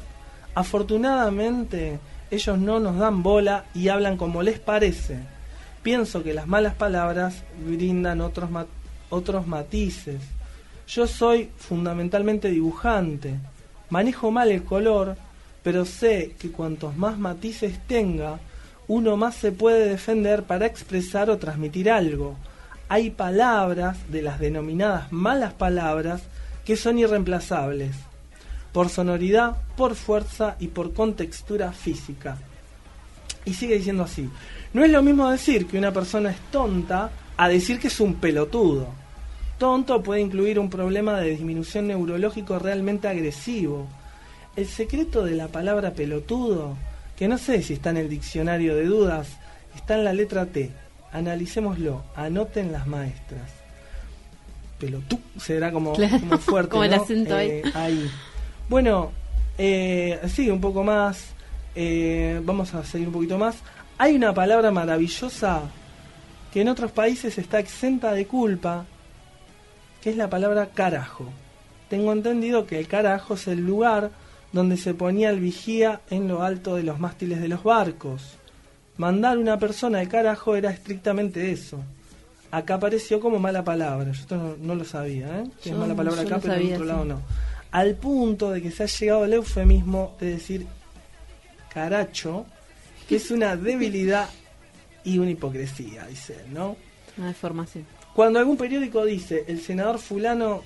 Afortunadamente, 0.55 1.99
ellos 2.31 2.57
no 2.57 2.79
nos 2.79 2.97
dan 2.97 3.23
bola 3.23 3.65
y 3.73 3.87
hablan 3.87 4.17
como 4.17 4.43
les 4.43 4.59
parece. 4.59 5.19
Pienso 5.83 6.21
que 6.21 6.33
las 6.33 6.47
malas 6.47 6.73
palabras 6.73 7.43
brindan 7.65 8.19
otros, 8.19 8.49
otros 9.09 9.47
matices. 9.47 10.19
Yo 10.87 11.07
soy 11.07 11.49
fundamentalmente 11.57 12.49
dibujante. 12.49 13.35
Manejo 13.89 14.31
mal 14.31 14.51
el 14.51 14.63
color, 14.63 15.17
pero 15.63 15.85
sé 15.85 16.35
que 16.39 16.51
cuantos 16.51 16.97
más 16.97 17.17
matices 17.17 17.79
tenga, 17.87 18.39
uno 18.87 19.15
más 19.15 19.35
se 19.35 19.51
puede 19.51 19.89
defender 19.89 20.43
para 20.43 20.65
expresar 20.65 21.29
o 21.29 21.37
transmitir 21.37 21.89
algo. 21.89 22.35
Hay 22.89 23.09
palabras, 23.11 23.97
de 24.11 24.21
las 24.21 24.39
denominadas 24.39 25.11
malas 25.11 25.53
palabras, 25.53 26.23
que 26.65 26.75
son 26.75 26.99
irreemplazables, 26.99 27.95
por 28.73 28.89
sonoridad, 28.89 29.57
por 29.77 29.95
fuerza 29.95 30.55
y 30.59 30.67
por 30.67 30.93
contextura 30.93 31.71
física. 31.71 32.37
Y 33.45 33.53
sigue 33.53 33.77
diciendo 33.77 34.03
así, 34.03 34.29
no 34.73 34.83
es 34.83 34.91
lo 34.91 35.01
mismo 35.01 35.29
decir 35.29 35.67
que 35.67 35.77
una 35.77 35.91
persona 35.91 36.31
es 36.31 36.39
tonta 36.51 37.09
a 37.37 37.47
decir 37.47 37.79
que 37.79 37.87
es 37.87 37.99
un 37.99 38.15
pelotudo. 38.15 39.00
Tonto 39.61 40.01
puede 40.01 40.21
incluir 40.21 40.57
un 40.57 40.71
problema 40.71 41.19
de 41.19 41.29
disminución 41.29 41.85
neurológico 41.85 42.57
realmente 42.57 43.07
agresivo. 43.07 43.85
El 44.55 44.65
secreto 44.65 45.23
de 45.23 45.35
la 45.35 45.49
palabra 45.49 45.91
pelotudo, 45.91 46.75
que 47.15 47.27
no 47.27 47.37
sé 47.37 47.61
si 47.61 47.73
está 47.73 47.91
en 47.91 47.97
el 47.97 48.09
diccionario 48.09 48.75
de 48.75 48.85
dudas, 48.85 49.27
está 49.75 49.93
en 49.93 50.03
la 50.03 50.13
letra 50.13 50.47
T. 50.47 50.71
Analicémoslo, 51.11 52.01
anoten 52.15 52.71
las 52.71 52.87
maestras. 52.87 53.51
pelotú, 54.79 55.19
será 55.37 55.71
como, 55.71 55.93
Claro, 55.93 56.19
como 56.19 56.37
fuerte. 56.39 56.69
como 56.71 56.83
el 56.83 56.89
¿no? 56.89 57.03
acento 57.03 57.35
ahí. 57.35 57.49
Eh, 57.49 57.63
ahí. 57.75 58.09
Bueno, 58.67 59.11
eh, 59.59 60.19
sigue 60.33 60.51
un 60.51 60.59
poco 60.61 60.83
más. 60.83 61.33
eh, 61.75 62.41
vamos 62.43 62.73
a 62.73 62.83
seguir 62.83 63.09
un 63.09 63.13
poquito 63.13 63.37
más. 63.37 63.57
Hay 63.99 64.15
una 64.15 64.33
palabra 64.33 64.71
maravillosa 64.71 65.61
que 66.51 66.61
en 66.61 66.67
otros 66.69 66.91
países 66.91 67.37
está 67.37 67.59
exenta 67.59 68.11
de 68.13 68.25
culpa, 68.25 68.85
que 70.01 70.09
es 70.09 70.17
la 70.17 70.29
palabra 70.29 70.67
carajo. 70.73 71.25
Tengo 71.89 72.11
entendido 72.13 72.65
que 72.65 72.79
el 72.79 72.87
carajo 72.87 73.35
es 73.35 73.47
el 73.47 73.65
lugar 73.65 74.11
donde 74.51 74.77
se 74.77 74.93
ponía 74.93 75.29
el 75.29 75.39
vigía 75.39 76.01
en 76.09 76.27
lo 76.27 76.43
alto 76.43 76.75
de 76.75 76.83
los 76.83 76.99
mástiles 76.99 77.41
de 77.41 77.47
los 77.47 77.63
barcos. 77.63 78.37
Mandar 78.97 79.37
una 79.37 79.57
persona 79.57 79.99
al 79.99 80.07
carajo 80.07 80.55
era 80.55 80.71
estrictamente 80.71 81.51
eso. 81.51 81.79
Acá 82.51 82.75
apareció 82.75 83.19
como 83.19 83.39
mala 83.39 83.63
palabra. 83.63 84.11
Yo 84.11 84.21
esto 84.21 84.35
no, 84.35 84.55
no 84.57 84.75
lo 84.75 84.83
sabía, 84.83 85.39
¿eh? 85.39 85.43
Que 85.63 85.69
es 85.69 85.75
mala 85.75 85.95
palabra 85.95 86.21
acá, 86.21 86.39
pero 86.41 86.53
sabía, 86.53 86.73
otro 86.75 86.85
sí. 86.85 86.91
lado 86.91 87.05
no. 87.05 87.21
Al 87.71 87.95
punto 87.95 88.51
de 88.51 88.61
que 88.61 88.71
se 88.71 88.83
ha 88.83 88.87
llegado 88.87 89.23
al 89.23 89.33
eufemismo 89.33 90.17
de 90.19 90.31
decir 90.31 90.67
caracho, 91.73 92.45
que 93.07 93.15
es 93.15 93.31
una 93.31 93.55
debilidad 93.55 94.29
y 95.05 95.17
una 95.17 95.31
hipocresía, 95.31 96.05
dice 96.07 96.35
él, 96.45 96.53
¿no? 96.53 96.75
Una 97.17 97.27
deformación. 97.27 97.85
Cuando 98.13 98.39
algún 98.39 98.57
periódico 98.57 99.05
dice 99.05 99.45
el 99.47 99.61
senador 99.61 99.99
fulano 99.99 100.63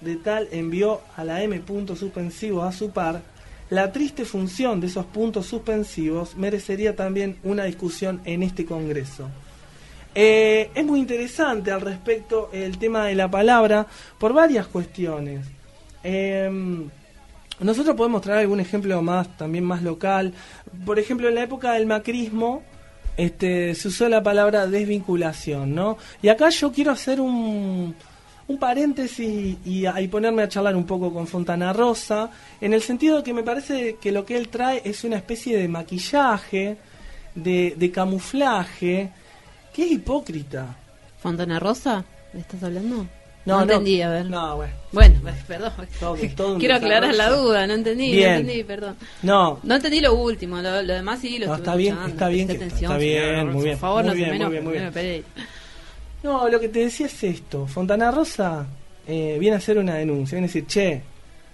de 0.00 0.16
tal 0.16 0.48
envió 0.50 1.00
a 1.16 1.24
la 1.24 1.42
M 1.42 1.58
puntos 1.60 1.98
suspensivos 1.98 2.64
a 2.64 2.76
su 2.76 2.90
par, 2.90 3.22
la 3.70 3.92
triste 3.92 4.24
función 4.24 4.80
de 4.80 4.88
esos 4.88 5.06
puntos 5.06 5.46
suspensivos 5.46 6.36
merecería 6.36 6.94
también 6.96 7.38
una 7.42 7.64
discusión 7.64 8.20
en 8.24 8.42
este 8.42 8.66
Congreso. 8.66 9.28
Eh, 10.14 10.70
es 10.74 10.84
muy 10.84 11.00
interesante 11.00 11.70
al 11.70 11.80
respecto 11.80 12.50
el 12.52 12.76
tema 12.76 13.06
de 13.06 13.14
la 13.14 13.30
palabra 13.30 13.86
por 14.18 14.34
varias 14.34 14.66
cuestiones. 14.66 15.46
Em, 16.02 16.88
nosotros 17.60 17.96
podemos 17.96 18.20
traer 18.20 18.40
algún 18.40 18.60
ejemplo 18.60 19.00
más, 19.00 19.36
también 19.36 19.64
más 19.64 19.82
local. 19.82 20.34
Por 20.84 20.98
ejemplo, 20.98 21.28
en 21.28 21.36
la 21.36 21.44
época 21.44 21.72
del 21.72 21.86
macrismo, 21.86 22.62
este, 23.16 23.74
se 23.74 23.88
usó 23.88 24.08
la 24.08 24.22
palabra 24.22 24.66
desvinculación, 24.66 25.74
¿no? 25.74 25.98
Y 26.22 26.28
acá 26.28 26.48
yo 26.50 26.72
quiero 26.72 26.92
hacer 26.92 27.20
un, 27.20 27.94
un 28.48 28.58
paréntesis 28.58 29.56
y, 29.64 30.08
ponerme 30.08 30.42
a 30.42 30.48
charlar 30.48 30.76
un 30.76 30.86
poco 30.86 31.12
con 31.12 31.26
Fontana 31.26 31.72
Rosa, 31.72 32.30
en 32.60 32.72
el 32.72 32.82
sentido 32.82 33.22
que 33.22 33.34
me 33.34 33.42
parece 33.42 33.96
que 34.00 34.12
lo 34.12 34.24
que 34.24 34.36
él 34.36 34.48
trae 34.48 34.82
es 34.84 35.04
una 35.04 35.16
especie 35.16 35.56
de 35.56 35.68
maquillaje, 35.68 36.76
de, 37.34 37.74
de 37.76 37.90
camuflaje, 37.90 39.10
que 39.72 39.84
es 39.84 39.92
hipócrita. 39.92 40.76
¿Fontana 41.20 41.58
Rosa? 41.58 42.04
¿Le 42.32 42.40
estás 42.40 42.62
hablando? 42.62 43.06
No, 43.44 43.56
no. 43.56 43.62
entendí, 43.62 44.00
a 44.02 44.08
ver. 44.10 44.26
No, 44.30 44.56
bueno. 44.56 44.72
Bueno, 44.92 45.20
perdón. 45.48 45.72
Todo- 45.98 46.16
Quiero 46.58 46.74
aclarar 46.76 47.14
la 47.14 47.30
duda, 47.30 47.66
no 47.66 47.74
entendí, 47.74 48.12
Bien. 48.12 48.32
no 48.34 48.38
entendí, 48.40 48.62
perdón. 48.64 48.96
No, 49.22 49.58
No 49.62 49.74
entendí 49.74 50.00
lo 50.00 50.14
último, 50.14 50.60
lo, 50.60 50.82
lo 50.82 50.94
demás 50.94 51.18
sí 51.20 51.38
lo 51.38 51.46
No, 51.46 51.54
está 51.56 51.74
bien, 51.74 51.96
está 52.06 52.28
bien 52.28 52.46
presté 52.46 52.58
que- 52.60 52.64
atención, 52.66 52.92
está 52.92 52.98
bien, 53.02 53.44
muy 53.46 53.54
por 53.54 53.64
bien, 53.64 53.78
favor, 53.78 54.02
muy 54.04 54.08
no 54.10 54.14
bien, 54.14 54.26
se 54.28 54.38
muy 54.38 54.50
bien, 54.52 54.64
muy 54.64 54.72
bien. 54.74 55.24
No, 56.22 56.48
lo 56.48 56.60
que 56.60 56.68
te 56.68 56.80
decía 56.80 57.06
es 57.06 57.24
esto. 57.24 57.66
Fontana 57.66 58.10
Rosa 58.12 58.66
eh, 59.08 59.36
viene 59.40 59.56
a 59.56 59.58
hacer 59.58 59.78
una 59.78 59.94
denuncia, 59.96 60.36
viene 60.36 60.46
a 60.46 60.48
decir, 60.48 60.66
che, 60.66 61.02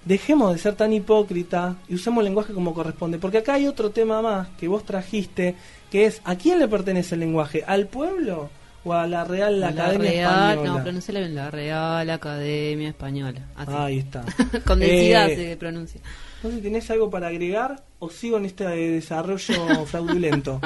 dejemos 0.04 0.52
de 0.52 0.58
ser 0.58 0.74
tan 0.74 0.92
hipócrita 0.92 1.76
y 1.88 1.94
usemos 1.94 2.20
el 2.20 2.26
lenguaje 2.26 2.52
como 2.52 2.74
corresponde. 2.74 3.18
Porque 3.18 3.38
acá 3.38 3.54
hay 3.54 3.66
otro 3.66 3.90
tema 3.90 4.20
más 4.20 4.48
que 4.60 4.68
vos 4.68 4.84
trajiste, 4.84 5.54
que 5.90 6.04
es, 6.04 6.20
¿a 6.24 6.36
quién 6.36 6.58
le 6.58 6.68
pertenece 6.68 7.14
el 7.14 7.20
lenguaje? 7.20 7.64
¿Al 7.66 7.86
pueblo 7.86 8.50
o 8.84 8.92
a 8.92 9.06
la 9.06 9.24
Real 9.24 9.60
La 9.60 9.68
Academia 9.68 10.10
Real, 10.10 10.50
Española? 10.50 10.78
no, 10.78 10.82
pronunciala 10.84 11.20
bien, 11.20 11.34
la 11.34 11.50
Real 11.50 12.10
Academia 12.10 12.88
Española. 12.88 13.40
Así. 13.56 13.72
Ahí 13.74 13.98
está. 13.98 14.24
Con 14.66 14.80
densidad 14.80 15.30
Eh, 15.30 15.36
se 15.36 15.56
pronuncia. 15.56 16.00
No 16.42 16.50
sé 16.50 16.56
si 16.56 16.62
tenés 16.62 16.90
algo 16.90 17.10
para 17.10 17.28
agregar 17.28 17.82
o 17.98 18.08
sigo 18.10 18.36
en 18.38 18.44
este 18.46 18.64
eh, 18.64 18.90
desarrollo 18.90 19.84
fraudulento. 19.86 20.60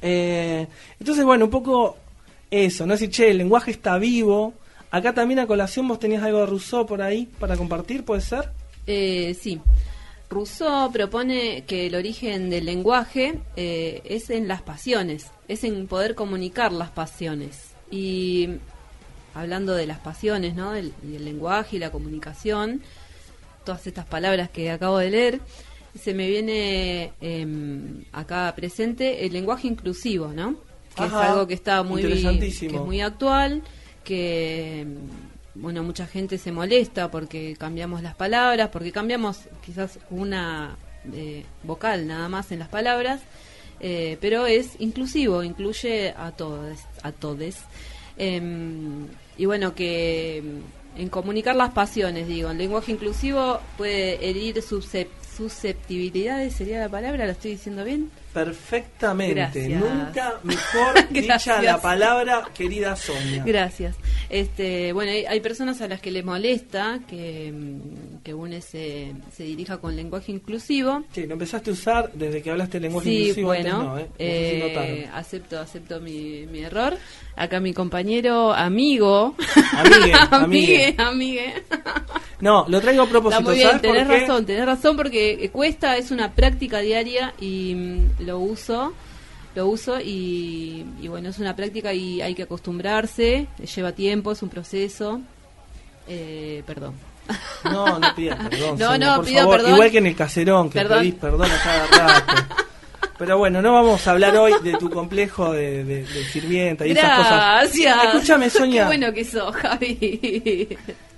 Eh, 0.00 0.66
entonces, 1.00 1.24
bueno, 1.24 1.46
un 1.46 1.50
poco 1.50 1.96
eso, 2.50 2.86
¿no? 2.86 2.92
Decir, 2.94 3.10
che, 3.10 3.30
el 3.30 3.38
lenguaje 3.38 3.70
está 3.72 3.98
vivo. 3.98 4.54
Acá 4.90 5.12
también 5.12 5.40
a 5.40 5.46
colación 5.46 5.86
vos 5.88 5.98
tenías 5.98 6.22
algo 6.22 6.40
de 6.40 6.46
Rousseau 6.46 6.86
por 6.86 7.02
ahí 7.02 7.28
para 7.38 7.56
compartir, 7.56 8.04
¿puede 8.04 8.20
ser? 8.22 8.48
Eh, 8.86 9.36
sí. 9.38 9.60
Rousseau 10.30 10.92
propone 10.92 11.64
que 11.66 11.86
el 11.86 11.94
origen 11.94 12.50
del 12.50 12.66
lenguaje 12.66 13.40
eh, 13.56 14.02
es 14.04 14.30
en 14.30 14.46
las 14.46 14.62
pasiones, 14.62 15.28
es 15.48 15.64
en 15.64 15.86
poder 15.86 16.14
comunicar 16.14 16.72
las 16.72 16.90
pasiones. 16.90 17.70
Y 17.90 18.50
hablando 19.34 19.74
de 19.74 19.86
las 19.86 19.98
pasiones, 19.98 20.54
¿no? 20.54 20.72
Del, 20.72 20.92
del 21.02 21.24
lenguaje 21.24 21.76
y 21.76 21.78
la 21.78 21.90
comunicación, 21.90 22.82
todas 23.64 23.86
estas 23.86 24.06
palabras 24.06 24.50
que 24.50 24.70
acabo 24.70 24.98
de 24.98 25.10
leer, 25.10 25.40
se 25.98 26.14
me 26.14 26.28
viene 26.28 27.12
em, 27.20 28.04
acá 28.12 28.52
presente 28.54 29.26
el 29.26 29.32
lenguaje 29.32 29.66
inclusivo, 29.68 30.28
¿no? 30.28 30.56
Que 30.94 31.04
Ajá, 31.04 31.24
es 31.24 31.30
algo 31.30 31.46
que 31.46 31.54
está 31.54 31.82
muy, 31.82 32.02
que 32.02 32.08
interesantísimo. 32.08 32.80
es 32.80 32.86
muy 32.86 33.00
actual, 33.00 33.62
que 34.04 34.86
bueno, 35.54 35.82
mucha 35.82 36.06
gente 36.06 36.38
se 36.38 36.52
molesta 36.52 37.10
porque 37.10 37.56
cambiamos 37.58 38.02
las 38.02 38.14
palabras, 38.14 38.68
porque 38.70 38.92
cambiamos 38.92 39.40
quizás 39.64 39.98
una 40.10 40.76
eh, 41.12 41.44
vocal 41.64 42.06
nada 42.06 42.28
más 42.28 42.52
en 42.52 42.58
las 42.60 42.68
palabras, 42.68 43.20
eh, 43.80 44.18
pero 44.20 44.46
es 44.46 44.72
inclusivo, 44.80 45.42
incluye 45.42 46.10
a 46.16 46.30
todos, 46.32 46.78
a 47.02 47.12
todes. 47.12 47.56
Em, 48.16 49.06
y 49.36 49.46
bueno, 49.46 49.74
que 49.74 50.42
en 50.96 51.08
comunicar 51.08 51.54
las 51.54 51.70
pasiones, 51.70 52.26
digo, 52.26 52.50
el 52.50 52.58
lenguaje 52.58 52.90
inclusivo 52.92 53.60
puede 53.76 54.28
herir 54.28 54.56
suscep- 54.56 55.06
susceptibilidades, 55.36 56.54
sería 56.54 56.80
la 56.80 56.88
palabra, 56.88 57.24
¿lo 57.26 57.32
estoy 57.32 57.52
diciendo 57.52 57.84
bien? 57.84 58.10
Perfectamente. 58.44 59.34
Gracias. 59.34 59.80
Nunca 59.80 60.34
mejor 60.42 61.08
dicha 61.10 61.60
la 61.62 61.80
palabra, 61.80 62.44
querida 62.54 62.94
Sonia. 62.96 63.42
Gracias. 63.44 63.96
Este, 64.30 64.92
bueno, 64.92 65.10
hay, 65.12 65.24
hay 65.24 65.40
personas 65.40 65.80
a 65.80 65.88
las 65.88 66.00
que 66.00 66.10
les 66.10 66.24
molesta 66.24 67.00
que, 67.08 67.52
mm, 67.52 68.22
que 68.22 68.34
UNE 68.34 68.60
se, 68.60 69.12
se 69.34 69.42
dirija 69.44 69.78
con 69.78 69.96
lenguaje 69.96 70.32
inclusivo. 70.32 71.02
Sí, 71.12 71.26
lo 71.26 71.32
empezaste 71.32 71.70
a 71.70 71.72
usar 71.72 72.12
desde 72.12 72.42
que 72.42 72.50
hablaste 72.50 72.78
lenguaje 72.78 73.08
Sí, 73.08 73.16
inclusivo. 73.20 73.46
bueno, 73.48 73.82
no, 73.82 73.98
¿eh? 73.98 74.06
No 74.08 74.16
sé 74.16 74.16
si 74.16 75.02
eh, 75.02 75.10
acepto, 75.12 75.58
acepto 75.58 76.00
mi, 76.00 76.46
mi 76.46 76.60
error. 76.60 76.96
Acá 77.36 77.60
mi 77.60 77.72
compañero, 77.72 78.52
amigo, 78.52 79.34
Amigue, 79.76 80.12
amigue, 80.30 80.94
amigue. 80.98 81.54
No, 82.40 82.64
lo 82.68 82.80
traigo 82.80 83.02
a 83.02 83.04
Está 83.04 83.12
propósito. 83.18 83.42
muy 83.42 83.54
bien, 83.56 83.68
¿sabes 83.68 83.82
por 83.82 83.92
tenés 83.96 84.08
razón, 84.20 84.46
tenés 84.46 84.66
razón 84.66 84.96
porque 84.96 85.50
cuesta, 85.52 85.96
es 85.96 86.10
una 86.10 86.32
práctica 86.32 86.78
diaria 86.80 87.34
y 87.40 87.74
mm, 87.74 88.10
lo 88.28 88.38
uso, 88.38 88.92
lo 89.54 89.66
uso 89.68 89.98
y, 90.00 90.84
y 91.00 91.08
bueno, 91.08 91.28
es 91.30 91.38
una 91.38 91.56
práctica 91.56 91.92
y 91.92 92.20
hay 92.22 92.34
que 92.34 92.44
acostumbrarse, 92.44 93.46
lleva 93.74 93.92
tiempo, 93.92 94.32
es 94.32 94.42
un 94.42 94.48
proceso. 94.50 95.20
Eh, 96.06 96.62
perdón. 96.66 96.94
No, 97.64 97.98
no 97.98 98.14
pidas 98.14 98.38
perdón. 98.48 98.78
No, 98.78 98.96
no, 98.96 99.16
por 99.16 99.24
pido 99.26 99.40
favor. 99.40 99.56
perdón. 99.56 99.74
Igual 99.74 99.90
que 99.90 99.98
en 99.98 100.06
el 100.06 100.16
caserón, 100.16 100.70
que 100.70 100.78
Perdón. 100.78 100.98
pedís 101.00 101.14
perdón 101.14 101.50
a 101.50 101.62
cada 101.62 101.86
rato. 101.86 102.54
Pero 103.18 103.36
bueno, 103.36 103.60
no 103.60 103.72
vamos 103.72 104.06
a 104.06 104.12
hablar 104.12 104.36
hoy 104.36 104.52
de 104.62 104.74
tu 104.78 104.88
complejo 104.90 105.52
de, 105.52 105.82
de, 105.84 106.04
de 106.04 106.24
sirvienta 106.26 106.86
y 106.86 106.92
esas 106.92 107.16
cosas. 107.18 107.32
Gracias. 107.34 108.04
Escúchame, 108.04 108.48
Sonia. 108.48 108.82
Qué 108.82 108.86
bueno 108.86 109.12
que 109.12 109.24
sos, 109.24 109.54
Javi. 109.56 110.68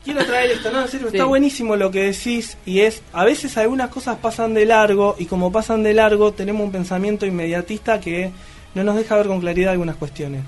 Quiero 0.05 0.25
traer 0.25 0.53
esto, 0.53 0.71
no, 0.73 0.81
en 0.83 0.89
serio, 0.89 1.11
Sí. 1.11 1.17
está 1.17 1.27
buenísimo 1.27 1.77
lo 1.77 1.91
que 1.91 2.05
decís 2.05 2.57
y 2.65 2.81
es, 2.81 3.03
a 3.13 3.25
veces 3.25 3.57
algunas 3.59 3.91
cosas 3.91 4.17
pasan 4.17 4.55
de 4.55 4.65
largo 4.65 5.15
y 5.19 5.27
como 5.27 5.53
pasan 5.53 5.83
de 5.83 5.93
largo 5.93 6.33
tenemos 6.33 6.63
un 6.65 6.73
pensamiento 6.73 7.27
inmediatista 7.27 8.01
que 8.01 8.31
no 8.75 8.83
nos 8.83 8.97
deja 8.97 9.17
ver 9.17 9.27
con 9.27 9.41
claridad 9.41 9.73
algunas 9.73 9.97
cuestiones. 9.97 10.43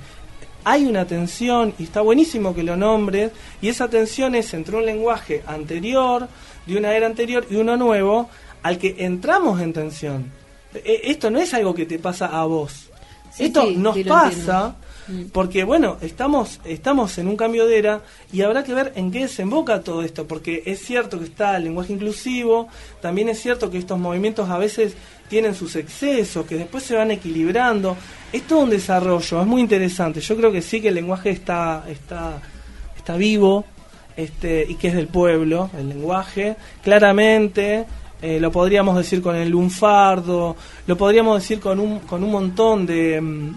Hay 0.65 0.87
una 0.87 1.07
tensión 1.07 1.75
y 1.79 1.83
está 1.85 2.01
buenísimo 2.01 2.55
que 2.55 2.63
lo 2.63 2.77
nombres 2.77 3.33
y 3.61 3.69
esa 3.69 3.89
tensión 3.91 4.35
es 4.35 4.55
entre 4.55 4.77
un 4.77 4.87
lenguaje 4.87 5.43
anterior, 5.47 6.29
de 6.67 6.77
una 6.79 6.95
era 6.95 7.07
anterior 7.07 7.45
y 7.51 7.57
uno 7.57 7.77
nuevo 7.77 8.31
al 8.63 8.79
que 8.79 8.95
entramos 9.01 9.61
en 9.61 9.73
tensión. 9.75 10.31
E- 10.75 11.03
Esto 11.05 11.31
no 11.31 11.41
es 11.41 11.53
algo 11.53 11.75
que 11.75 11.85
te 11.85 11.99
pasa 11.99 12.27
a 12.27 12.45
vos. 12.47 12.89
Sí, 13.35 13.45
Esto 13.47 13.67
sí, 13.67 13.77
nos 13.77 13.99
pasa. 13.99 14.77
Porque 15.33 15.65
bueno, 15.65 15.97
estamos, 16.01 16.61
estamos 16.65 17.19
en 17.19 17.27
un 17.27 17.37
cambio 17.37 17.67
de 17.67 17.79
era 17.79 18.01
y 18.33 18.43
habrá 18.43 18.63
que 18.63 18.75
ver 18.75 18.93
en 18.95 19.11
qué 19.11 19.21
desemboca 19.21 19.81
todo 19.81 20.03
esto, 20.03 20.27
porque 20.27 20.63
es 20.67 20.81
cierto 20.81 21.19
que 21.19 21.25
está 21.25 21.57
el 21.57 21.65
lenguaje 21.65 21.93
inclusivo, 21.93 22.69
también 23.01 23.29
es 23.29 23.41
cierto 23.41 23.71
que 23.71 23.79
estos 23.79 23.99
movimientos 23.99 24.49
a 24.49 24.59
veces 24.59 24.95
tienen 25.29 25.55
sus 25.55 25.77
excesos, 25.77 26.45
que 26.45 26.57
después 26.57 26.85
se 26.85 26.95
van 26.95 27.11
equilibrando. 27.11 27.97
Es 28.33 28.43
todo 28.43 28.61
un 28.61 28.71
desarrollo, 28.71 29.41
es 29.41 29.47
muy 29.47 29.63
interesante. 29.63 30.21
Yo 30.21 30.37
creo 30.37 30.53
que 30.53 30.61
sí 30.61 30.81
que 30.81 30.89
el 30.89 30.95
lenguaje 30.95 31.31
está, 31.31 31.85
está, 31.89 32.41
está 32.95 33.17
vivo 33.17 33.65
este, 34.15 34.67
y 34.69 34.75
que 34.75 34.89
es 34.89 34.95
del 34.95 35.09
pueblo, 35.09 35.71
el 35.79 35.89
lenguaje. 35.89 36.57
Claramente 36.83 37.87
eh, 38.21 38.39
lo 38.39 38.53
podríamos 38.53 38.95
decir 38.97 39.23
con 39.23 39.35
el 39.35 39.49
lunfardo, 39.49 40.55
lo 40.87 40.97
podríamos 40.99 41.41
decir 41.41 41.61
con 41.61 41.81
un, 41.81 42.01
con 42.01 42.23
un 42.23 42.31
montón 42.31 42.85
de... 42.85 43.53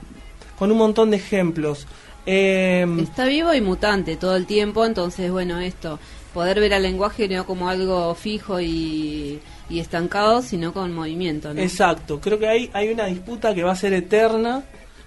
con 0.58 0.72
un 0.72 0.78
montón 0.78 1.12
de 1.12 1.18
ejemplos. 1.18 1.88
Eh, 2.26 2.86
Está 3.02 3.26
vivo 3.26 3.54
y 3.54 3.62
mutante 3.62 4.16
todo 4.16 4.36
el 4.36 4.46
tiempo, 4.46 4.86
entonces, 4.86 5.32
bueno, 5.32 5.60
esto, 5.60 6.00
poder 6.34 6.60
ver 6.60 6.74
al 6.74 6.84
lenguaje 6.84 7.28
no 7.28 7.46
como 7.46 7.70
algo 7.70 8.14
fijo 8.16 8.60
y, 8.60 9.40
y 9.70 9.80
estancado, 9.80 10.42
sino 10.42 10.74
con 10.74 10.92
movimiento, 10.94 11.54
¿no? 11.54 11.62
Exacto, 11.62 12.20
creo 12.20 12.40
que 12.40 12.48
hay, 12.48 12.70
hay 12.74 12.90
una 12.90 13.06
disputa 13.06 13.54
que 13.54 13.64
va 13.64 13.74
a 13.74 13.76
ser 13.76 13.94
eterna, 13.94 14.64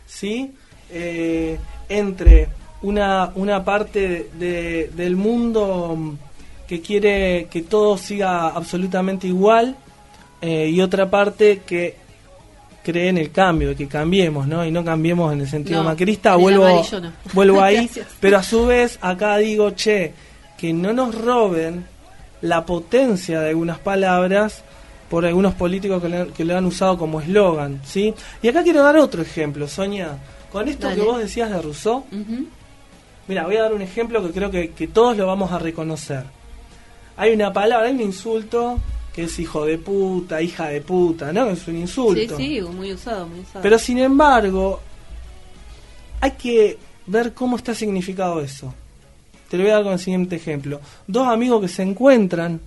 ¿sí? 0.07 0.53
Eh, 0.91 1.59
entre 1.89 2.49
una, 2.83 3.33
una 3.35 3.65
parte 3.65 4.01
de- 4.01 4.31
de- 4.39 4.91
del 4.95 5.17
mundo 5.17 5.95
mm, 5.97 6.13
que 6.69 6.81
quiere 6.81 7.49
que 7.51 7.63
todo 7.63 7.99
siga 7.99 8.49
absolutamente 8.49 9.27
igual 9.27 9.75
eh, 10.41 10.69
y 10.69 10.81
otra 10.81 11.11
parte 11.11 11.63
que 11.67 11.97
cree 12.83 13.09
en 13.09 13.19
el 13.19 13.31
cambio, 13.31 13.77
que 13.77 13.87
cambiemos, 13.89 14.47
¿no? 14.47 14.65
Y 14.65 14.71
no 14.71 14.85
cambiemos 14.85 15.33
en 15.33 15.41
el 15.43 15.49
sentido 15.49 15.83
No, 15.83 15.89
macrista, 15.91 16.37
vuelvo, 16.37 16.67
no. 17.01 17.13
vuelvo 17.35 17.61
ahí, 17.63 17.91
pero 18.21 18.39
a 18.39 18.43
su 18.43 18.67
vez 18.67 18.99
acá 19.03 19.37
digo, 19.39 19.71
che, 19.73 20.13
que 20.57 20.73
no 20.73 20.93
nos 20.93 21.15
roben 21.15 21.85
la 22.41 22.65
potencia 22.65 23.41
de 23.41 23.51
algunas 23.51 23.79
palabras 23.79 24.63
por 25.11 25.25
algunos 25.27 25.55
políticos 25.55 26.03
que, 26.03 26.09
le- 26.09 26.29
que 26.29 26.45
lo 26.45 26.57
han 26.57 26.65
usado 26.67 26.97
como 26.99 27.21
eslogan, 27.21 27.81
¿sí? 27.85 28.15
Y 28.43 28.49
acá 28.49 28.63
quiero 28.63 28.83
dar 28.83 28.97
otro 28.97 29.23
ejemplo, 29.23 29.67
Sonia. 29.69 30.19
Con 30.53 30.67
esto 30.69 30.87
Dale. 30.87 31.01
que 31.01 31.07
vos 31.07 31.19
decías 31.19 31.51
de 31.51 31.61
Rousseau, 31.61 32.05
mira, 33.27 33.45
voy 33.45 33.57
a 33.57 33.63
dar 33.63 33.75
un 33.75 33.83
ejemplo 33.83 34.23
que 34.27 34.31
creo 34.33 34.51
que, 34.51 34.71
que 34.71 34.89
todos 34.89 35.17
lo 35.17 35.27
vamos 35.27 35.53
a 35.53 35.59
reconocer. 35.59 36.25
Hay 37.17 37.33
una 37.33 37.53
palabra, 37.53 37.87
hay 37.89 37.95
un 37.95 38.01
insulto 38.01 38.79
que 39.15 39.25
es 39.25 39.39
hijo 39.39 39.65
de 39.65 39.79
puta, 39.79 40.41
hija 40.41 40.69
de 40.69 40.81
puta, 40.81 41.33
¿no? 41.33 41.47
Es 41.51 41.67
un 41.69 41.75
Sí, 41.75 41.81
insulto. 41.81 42.37
sí, 42.37 42.61
muy 42.61 42.93
usado, 42.93 43.27
muy 43.27 43.41
usado. 43.41 43.63
Pero 43.63 43.79
sin 43.79 43.99
embargo, 43.99 44.81
hay 46.21 46.33
que 46.33 46.79
ver 47.07 47.33
cómo 47.35 47.57
está 47.57 47.75
significado 47.75 48.41
eso. 48.41 48.73
Te 49.49 49.57
lo 49.57 49.63
voy 49.65 49.71
a 49.73 49.77
dar 49.77 49.85
con 49.85 49.93
el 49.95 49.99
siguiente 49.99 50.37
ejemplo. 50.37 50.81
Dos 51.07 51.27
amigos 51.27 51.63
que 51.63 51.69
se 51.69 51.83
encuentran 51.83 52.61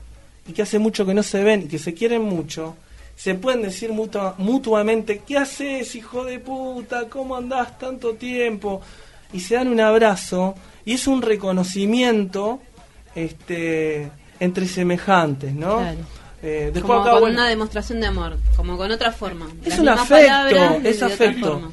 y 0.48 0.54
que 0.54 0.64
hace 0.64 0.80
mucho 0.80 1.06
que 1.06 1.14
no 1.14 1.22
se 1.24 1.44
ven 1.44 1.64
y 1.64 1.68
que 1.68 1.78
se 1.80 1.94
quieren 1.94 2.24
mucho, 2.24 2.76
se 3.16 3.36
pueden 3.36 3.62
decir 3.62 3.92
mutua- 3.92 4.34
mutuamente, 4.40 5.22
¿qué 5.28 5.38
haces, 5.38 5.96
hijo 5.96 6.26
de 6.26 6.40
puta? 6.40 7.08
¿Cómo 7.08 7.36
andás 7.36 7.78
tanto 7.78 8.14
tiempo? 8.16 8.82
Y 9.32 9.40
se 9.42 9.56
dan 9.56 9.68
un 9.68 9.80
abrazo 9.80 10.56
y 10.84 10.94
es 10.94 11.06
un 11.08 11.22
reconocimiento 11.22 12.60
este, 13.14 14.10
entre 14.40 14.68
semejantes, 14.68 15.54
¿no? 15.54 15.78
Claro. 15.78 16.00
Eh, 16.44 16.72
después 16.74 16.84
como 16.84 17.02
acá, 17.02 17.12
con 17.12 17.20
bueno, 17.22 17.36
una 17.36 17.48
demostración 17.48 18.00
de 18.02 18.08
amor, 18.08 18.38
como 18.56 18.78
con 18.78 18.90
otra 18.92 19.12
forma. 19.12 19.48
Es 19.64 19.78
un 19.78 19.90
afecto, 19.90 20.16
palabras, 20.28 20.86
es 20.86 21.04
afecto. 21.04 21.72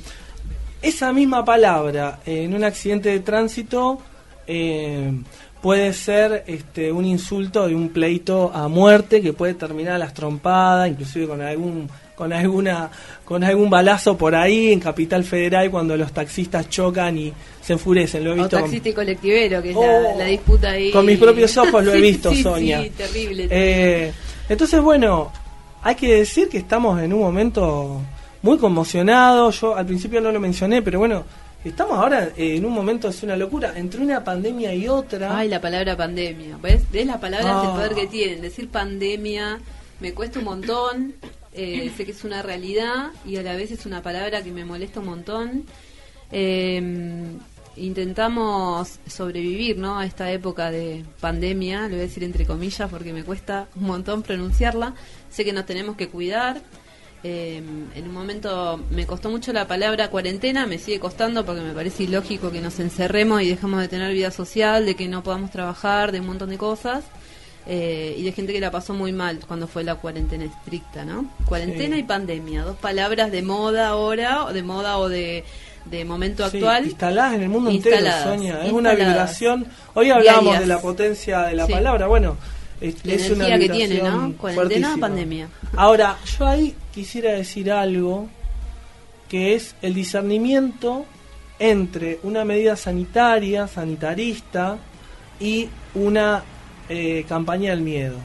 esa 0.82 1.12
misma 1.12 1.44
palabra 1.44 2.20
eh, 2.26 2.44
en 2.44 2.54
un 2.54 2.64
accidente 2.64 3.08
de 3.08 3.20
tránsito 3.20 3.98
eh, 4.46 5.10
puede 5.62 5.92
ser 5.92 6.44
este, 6.46 6.92
un 6.92 7.04
insulto 7.04 7.66
de 7.66 7.74
un 7.74 7.88
pleito 7.88 8.50
a 8.54 8.68
muerte 8.68 9.20
que 9.20 9.32
puede 9.32 9.54
terminar 9.54 9.94
a 9.94 9.98
las 9.98 10.14
trompadas, 10.14 10.88
inclusive 10.88 11.26
con 11.26 11.40
algún 11.42 11.88
con 12.14 12.32
alguna 12.32 12.90
con 13.24 13.44
algún 13.44 13.70
balazo 13.70 14.16
por 14.18 14.34
ahí 14.34 14.72
en 14.72 14.80
Capital 14.80 15.22
Federal 15.22 15.70
cuando 15.70 15.96
los 15.96 16.10
taxistas 16.12 16.68
chocan 16.68 17.16
y 17.16 17.32
se 17.62 17.74
enfurecen. 17.74 18.24
Lo 18.24 18.30
he 18.30 18.32
O 18.34 18.36
visto 18.36 18.50
con- 18.56 18.62
taxista 18.62 18.88
y 18.88 18.92
colectivero, 18.92 19.62
que 19.62 19.70
es 19.70 19.76
Oh, 19.76 20.02
la, 20.02 20.14
la 20.16 20.24
disputa 20.24 20.70
ahí. 20.70 20.90
con 20.90 21.06
mis 21.06 21.16
propios 21.16 21.56
ojos 21.56 21.84
lo 21.84 21.92
he 21.94 22.00
visto, 22.02 22.30
sí, 22.32 22.42
Sonia. 22.42 22.82
Sí, 22.82 22.90
terrible. 22.90 23.46
Eh, 23.50 24.12
entonces, 24.48 24.80
bueno, 24.80 25.30
hay 25.82 25.94
que 25.94 26.14
decir 26.16 26.48
que 26.48 26.58
estamos 26.58 27.00
en 27.00 27.12
un 27.12 27.20
momento 27.20 28.00
muy 28.42 28.58
conmocionado. 28.58 29.50
Yo 29.50 29.76
al 29.76 29.86
principio 29.86 30.20
no 30.20 30.30
lo 30.32 30.40
mencioné, 30.40 30.82
pero 30.82 30.98
bueno, 30.98 31.24
estamos 31.64 31.98
ahora 31.98 32.30
eh, 32.36 32.56
en 32.56 32.64
un 32.64 32.72
momento, 32.72 33.08
es 33.08 33.22
una 33.22 33.36
locura, 33.36 33.72
entre 33.76 34.00
una 34.00 34.22
pandemia 34.24 34.74
y 34.74 34.88
otra. 34.88 35.36
Ay, 35.36 35.48
la 35.48 35.60
palabra 35.60 35.96
pandemia. 35.96 36.56
¿Ves? 36.62 36.82
¿Ves 36.90 37.06
la 37.06 37.20
palabra 37.20 37.60
Ah. 37.60 37.64
el 37.64 37.70
poder 37.72 37.94
que 37.94 38.06
tienen? 38.06 38.40
Decir 38.40 38.68
pandemia 38.68 39.58
me 40.00 40.12
cuesta 40.14 40.38
un 40.38 40.44
montón. 40.46 41.14
eh, 41.54 41.90
sé 41.96 42.04
que 42.04 42.12
es 42.12 42.22
una 42.22 42.40
realidad 42.42 43.10
y 43.26 43.36
a 43.36 43.42
la 43.42 43.56
vez 43.56 43.72
es 43.72 43.84
una 43.84 44.00
palabra 44.00 44.42
que 44.44 44.52
me 44.52 44.64
molesta 44.64 45.00
un 45.00 45.06
montón. 45.06 45.64
Eh, 46.30 46.80
intentamos 47.80 48.98
sobrevivir 49.06 49.78
¿no? 49.78 49.98
a 49.98 50.06
esta 50.06 50.30
época 50.30 50.70
de 50.70 51.04
pandemia, 51.20 51.82
lo 51.82 51.88
voy 51.90 51.98
a 51.98 52.02
decir 52.02 52.24
entre 52.24 52.46
comillas 52.46 52.90
porque 52.90 53.12
me 53.12 53.24
cuesta 53.24 53.68
un 53.76 53.84
montón 53.84 54.22
pronunciarla. 54.22 54.94
Sé 55.30 55.44
que 55.44 55.52
nos 55.52 55.66
tenemos 55.66 55.96
que 55.96 56.08
cuidar. 56.08 56.60
Eh, 57.24 57.56
en 57.94 58.04
un 58.08 58.12
momento 58.14 58.80
me 58.90 59.04
costó 59.04 59.28
mucho 59.28 59.52
la 59.52 59.66
palabra 59.66 60.08
cuarentena, 60.08 60.66
me 60.66 60.78
sigue 60.78 61.00
costando 61.00 61.44
porque 61.44 61.62
me 61.62 61.72
parece 61.72 62.04
ilógico 62.04 62.52
que 62.52 62.60
nos 62.60 62.78
encerremos 62.78 63.42
y 63.42 63.48
dejamos 63.48 63.80
de 63.80 63.88
tener 63.88 64.12
vida 64.12 64.30
social, 64.30 64.86
de 64.86 64.94
que 64.94 65.08
no 65.08 65.24
podamos 65.24 65.50
trabajar, 65.50 66.12
de 66.12 66.20
un 66.20 66.26
montón 66.26 66.50
de 66.50 66.58
cosas. 66.58 67.04
eh, 67.70 68.14
y 68.16 68.22
de 68.22 68.32
gente 68.32 68.54
que 68.54 68.60
la 68.60 68.70
pasó 68.70 68.94
muy 68.94 69.12
mal 69.12 69.40
cuando 69.46 69.66
fue 69.68 69.84
la 69.84 69.96
cuarentena 69.96 70.44
estricta, 70.44 71.04
¿no? 71.04 71.26
Cuarentena 71.44 71.96
Sí. 71.96 72.00
y 72.00 72.04
pandemia, 72.04 72.62
dos 72.62 72.78
palabras 72.78 73.30
de 73.30 73.42
moda 73.42 73.88
ahora, 73.88 74.44
o 74.46 74.54
de 74.54 74.62
moda 74.62 74.96
o 74.96 75.10
de, 75.10 75.44
de 75.90 76.04
momento 76.04 76.48
Sí, 76.50 76.56
actual. 76.58 76.84
instaladas 76.86 77.34
en 77.34 77.42
el 77.42 77.48
mundo 77.48 77.70
entero, 77.70 77.96
Sonia. 78.22 78.62
Es 78.64 78.72
una 78.72 78.90
instaladas. 78.92 78.98
vibración. 78.98 79.66
Hoy 79.94 80.10
hablamos 80.10 80.42
Diarias. 80.44 80.60
de 80.60 80.66
la 80.66 80.80
potencia 80.80 81.40
de 81.42 81.54
la 81.54 81.66
Sí. 81.66 81.72
palabra. 81.72 82.06
Bueno, 82.06 82.36
es, 82.80 83.04
La 83.04 83.14
es 83.14 83.30
una 83.30 83.46
energía 83.46 83.66
que 83.68 83.72
tiene, 83.74 83.94
vibración 83.96 84.30
¿no? 84.30 84.36
Cuarentena, 84.36 84.96
pandemia. 85.00 85.48
Ahora, 85.76 86.16
yo 86.38 86.46
ahí 86.46 86.74
quisiera 86.94 87.32
decir 87.32 87.70
algo 87.72 88.28
que 89.28 89.54
es 89.54 89.74
el 89.82 89.94
discernimiento 89.94 91.04
entre 91.58 92.18
una 92.22 92.44
medida 92.44 92.76
sanitaria, 92.76 93.66
sanitarista 93.66 94.78
y 95.40 95.68
una 95.94 96.42
eh, 96.88 97.24
campaña 97.28 97.70
del 97.70 97.80
miedo. 97.82 98.16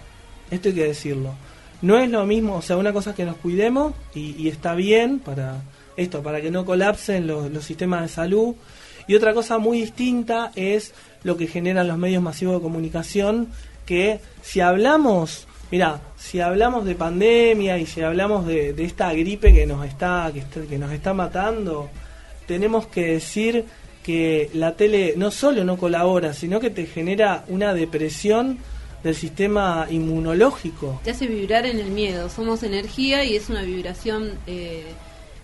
Esto 0.51 0.69
hay 0.69 0.75
que 0.75 0.83
decirlo. 0.85 1.33
No 1.81 1.97
es 1.97 2.09
lo 2.09 2.25
mismo, 2.25 2.55
o 2.55 2.61
sea, 2.61 2.77
una 2.77 2.93
cosa 2.93 3.09
es 3.09 3.15
que 3.15 3.25
nos 3.25 3.35
cuidemos 3.37 3.93
y, 4.15 4.35
y 4.41 4.47
está 4.47 4.73
bien 4.75 5.19
para 5.19 5.61
esto, 5.97 6.21
para 6.23 6.41
que 6.41 6.51
no 6.51 6.65
colapsen 6.65 7.27
los, 7.27 7.51
los 7.51 7.63
sistemas 7.63 8.01
de 8.01 8.07
salud. 8.07 8.55
Y 9.07 9.15
otra 9.15 9.33
cosa 9.33 9.57
muy 9.57 9.81
distinta 9.81 10.51
es 10.55 10.93
lo 11.23 11.37
que 11.37 11.47
generan 11.47 11.87
los 11.87 11.97
medios 11.97 12.23
masivos 12.23 12.55
de 12.55 12.61
comunicación, 12.61 13.49
que 13.85 14.19
si 14.41 14.61
hablamos, 14.61 15.47
mira, 15.71 16.01
si 16.17 16.39
hablamos 16.39 16.85
de 16.85 16.95
pandemia 16.95 17.77
y 17.77 17.85
si 17.85 18.01
hablamos 18.01 18.45
de, 18.45 18.73
de 18.73 18.85
esta 18.85 19.13
gripe 19.13 19.53
que 19.53 19.65
nos 19.65 19.85
está, 19.85 20.31
que, 20.31 20.77
nos 20.77 20.91
está 20.91 21.13
matando, 21.13 21.89
tenemos 22.47 22.87
que 22.87 23.13
decir 23.13 23.65
que 24.03 24.49
la 24.53 24.75
tele 24.75 25.13
no 25.17 25.31
solo 25.31 25.63
no 25.63 25.77
colabora, 25.77 26.33
sino 26.33 26.59
que 26.59 26.69
te 26.69 26.85
genera 26.85 27.45
una 27.47 27.73
depresión 27.73 28.59
del 29.03 29.15
sistema 29.15 29.87
inmunológico. 29.89 31.01
Te 31.03 31.11
hace 31.11 31.27
vibrar 31.27 31.65
en 31.65 31.79
el 31.79 31.91
miedo. 31.91 32.29
Somos 32.29 32.63
energía 32.63 33.23
y 33.25 33.35
es 33.35 33.49
una 33.49 33.63
vibración 33.63 34.31
eh, 34.47 34.83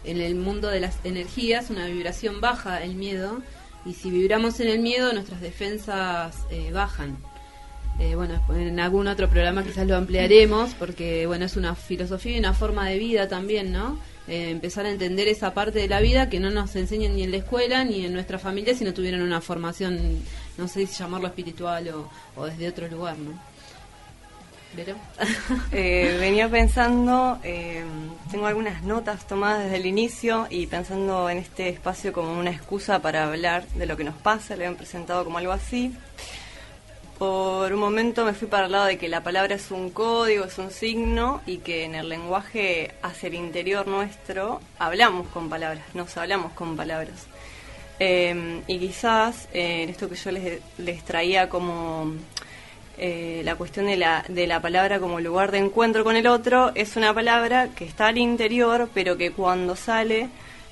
en 0.03 0.21
el 0.21 0.35
mundo 0.35 0.69
de 0.69 0.79
las 0.79 0.97
energías, 1.03 1.69
una 1.69 1.87
vibración 1.87 2.41
baja 2.41 2.83
el 2.83 2.95
miedo. 2.95 3.41
Y 3.85 3.93
si 3.93 4.11
vibramos 4.11 4.59
en 4.59 4.67
el 4.67 4.79
miedo, 4.79 5.13
nuestras 5.13 5.41
defensas 5.41 6.35
eh, 6.51 6.71
bajan. 6.71 7.17
Eh, 7.99 8.15
bueno, 8.15 8.41
en 8.55 8.79
algún 8.79 9.07
otro 9.07 9.29
programa 9.29 9.61
quizás 9.61 9.85
lo 9.85 9.97
ampliaremos 9.97 10.73
porque 10.75 11.27
bueno 11.27 11.43
es 11.43 11.57
una 11.57 11.75
filosofía 11.75 12.37
y 12.37 12.39
una 12.39 12.53
forma 12.53 12.87
de 12.87 12.97
vida 12.97 13.27
también, 13.27 13.73
¿no? 13.73 13.99
Eh, 14.29 14.51
empezar 14.51 14.85
a 14.85 14.89
entender 14.89 15.27
esa 15.27 15.53
parte 15.53 15.79
de 15.79 15.89
la 15.89 15.99
vida 15.99 16.29
que 16.29 16.39
no 16.39 16.49
nos 16.49 16.73
enseñan 16.77 17.15
ni 17.15 17.23
en 17.23 17.31
la 17.31 17.37
escuela 17.37 17.83
ni 17.83 18.05
en 18.05 18.13
nuestra 18.13 18.39
familia 18.39 18.73
si 18.73 18.85
no 18.85 18.93
tuvieron 18.93 19.21
una 19.21 19.41
formación, 19.41 20.23
no 20.57 20.67
sé 20.69 20.87
si 20.87 20.97
llamarlo 20.97 21.27
espiritual 21.27 21.89
o, 21.89 22.09
o 22.37 22.45
desde 22.45 22.69
otro 22.69 22.87
lugar, 22.87 23.17
¿no? 23.17 23.48
Eh, 25.71 26.17
venía 26.19 26.49
pensando, 26.49 27.39
eh, 27.43 27.83
tengo 28.31 28.47
algunas 28.47 28.83
notas 28.83 29.27
tomadas 29.27 29.63
desde 29.63 29.77
el 29.77 29.85
inicio 29.85 30.47
y 30.49 30.67
pensando 30.67 31.29
en 31.29 31.37
este 31.37 31.69
espacio 31.69 32.11
como 32.11 32.37
una 32.37 32.51
excusa 32.51 32.99
para 32.99 33.25
hablar 33.25 33.67
de 33.69 33.85
lo 33.85 33.95
que 33.97 34.03
nos 34.03 34.15
pasa, 34.15 34.55
lo 34.55 34.61
habían 34.61 34.75
presentado 34.75 35.23
como 35.23 35.37
algo 35.37 35.51
así. 35.51 35.93
Por 37.17 37.73
un 37.73 37.79
momento 37.79 38.25
me 38.25 38.33
fui 38.33 38.47
para 38.47 38.65
el 38.65 38.71
lado 38.71 38.85
de 38.85 38.97
que 38.97 39.09
la 39.09 39.23
palabra 39.23 39.55
es 39.55 39.71
un 39.71 39.89
código, 39.89 40.45
es 40.45 40.57
un 40.57 40.71
signo 40.71 41.41
y 41.45 41.57
que 41.57 41.83
en 41.83 41.95
el 41.95 42.07
lenguaje 42.07 42.95
hacia 43.01 43.27
el 43.27 43.35
interior 43.35 43.87
nuestro 43.87 44.61
hablamos 44.79 45.27
con 45.27 45.49
palabras, 45.49 45.83
nos 45.93 46.15
hablamos 46.17 46.53
con 46.53 46.77
palabras. 46.77 47.27
Eh, 47.99 48.61
y 48.67 48.79
quizás 48.79 49.49
en 49.51 49.89
esto 49.89 50.07
que 50.09 50.15
yo 50.15 50.31
les, 50.31 50.61
les 50.77 51.03
traía 51.03 51.49
como 51.49 52.13
eh, 52.99 53.41
la 53.43 53.55
cuestión 53.55 53.85
de 53.87 53.97
la, 53.97 54.23
de 54.27 54.45
la 54.47 54.61
palabra 54.61 54.99
como 54.99 55.19
lugar 55.19 55.51
de 55.51 55.57
encuentro 55.59 56.03
con 56.03 56.15
el 56.15 56.27
otro, 56.27 56.71
es 56.75 56.95
una 56.95 57.13
palabra 57.13 57.69
que 57.75 57.85
está 57.85 58.07
al 58.07 58.17
interior, 58.17 58.89
pero 58.93 59.17
que 59.17 59.31
cuando 59.31 59.75
sale 59.75 60.29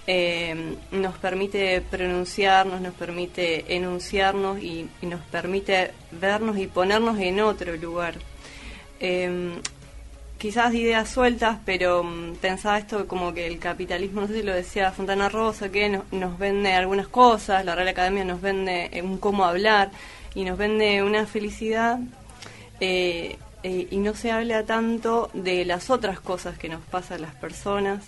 eh, 0.07 0.75
nos 0.91 1.17
permite 1.17 1.81
pronunciarnos, 1.81 2.79
nos 2.81 2.93
permite 2.93 3.75
enunciarnos 3.75 4.59
y, 4.61 4.87
nos 5.01 5.21
permite 5.21 5.91
vernos 6.11 6.57
y 6.57 6.67
ponernos 6.67 7.19
en 7.19 7.39
otro 7.41 7.75
lugar. 7.75 8.15
Eh, 8.99 9.59
quizás 10.37 10.73
ideas 10.73 11.09
sueltas, 11.09 11.57
pero 11.65 12.03
mm, 12.03 12.35
pensaba 12.35 12.77
esto 12.77 13.07
como 13.07 13.33
que 13.33 13.47
el 13.47 13.59
capitalismo, 13.59 14.21
no 14.21 14.27
sé 14.27 14.35
si 14.35 14.43
lo 14.43 14.53
decía 14.53 14.91
Fontana 14.91 15.29
Rosa, 15.29 15.69
que 15.69 15.89
no- 15.89 16.05
nos 16.11 16.37
vende 16.37 16.73
algunas 16.73 17.07
cosas, 17.07 17.65
la 17.65 17.75
Real 17.75 17.87
Academia 17.89 18.23
nos 18.23 18.41
vende 18.41 18.89
eh, 18.91 19.01
un 19.01 19.17
cómo 19.17 19.45
hablar 19.45 19.89
y 20.37 20.43
nos 20.45 20.55
vende 20.57 21.01
una 21.01 21.25
felicidad 21.25 21.97
eh, 22.79 23.37
eh, 23.63 23.87
y 23.89 23.97
no 23.97 24.13
se 24.13 24.31
habla 24.31 24.63
tanto 24.65 25.29
de 25.33 25.65
las 25.65 25.89
otras 25.89 26.19
cosas 26.19 26.57
que 26.59 26.69
nos 26.69 26.81
pasa 26.85 27.15
a 27.15 27.17
las 27.17 27.33
personas, 27.35 28.03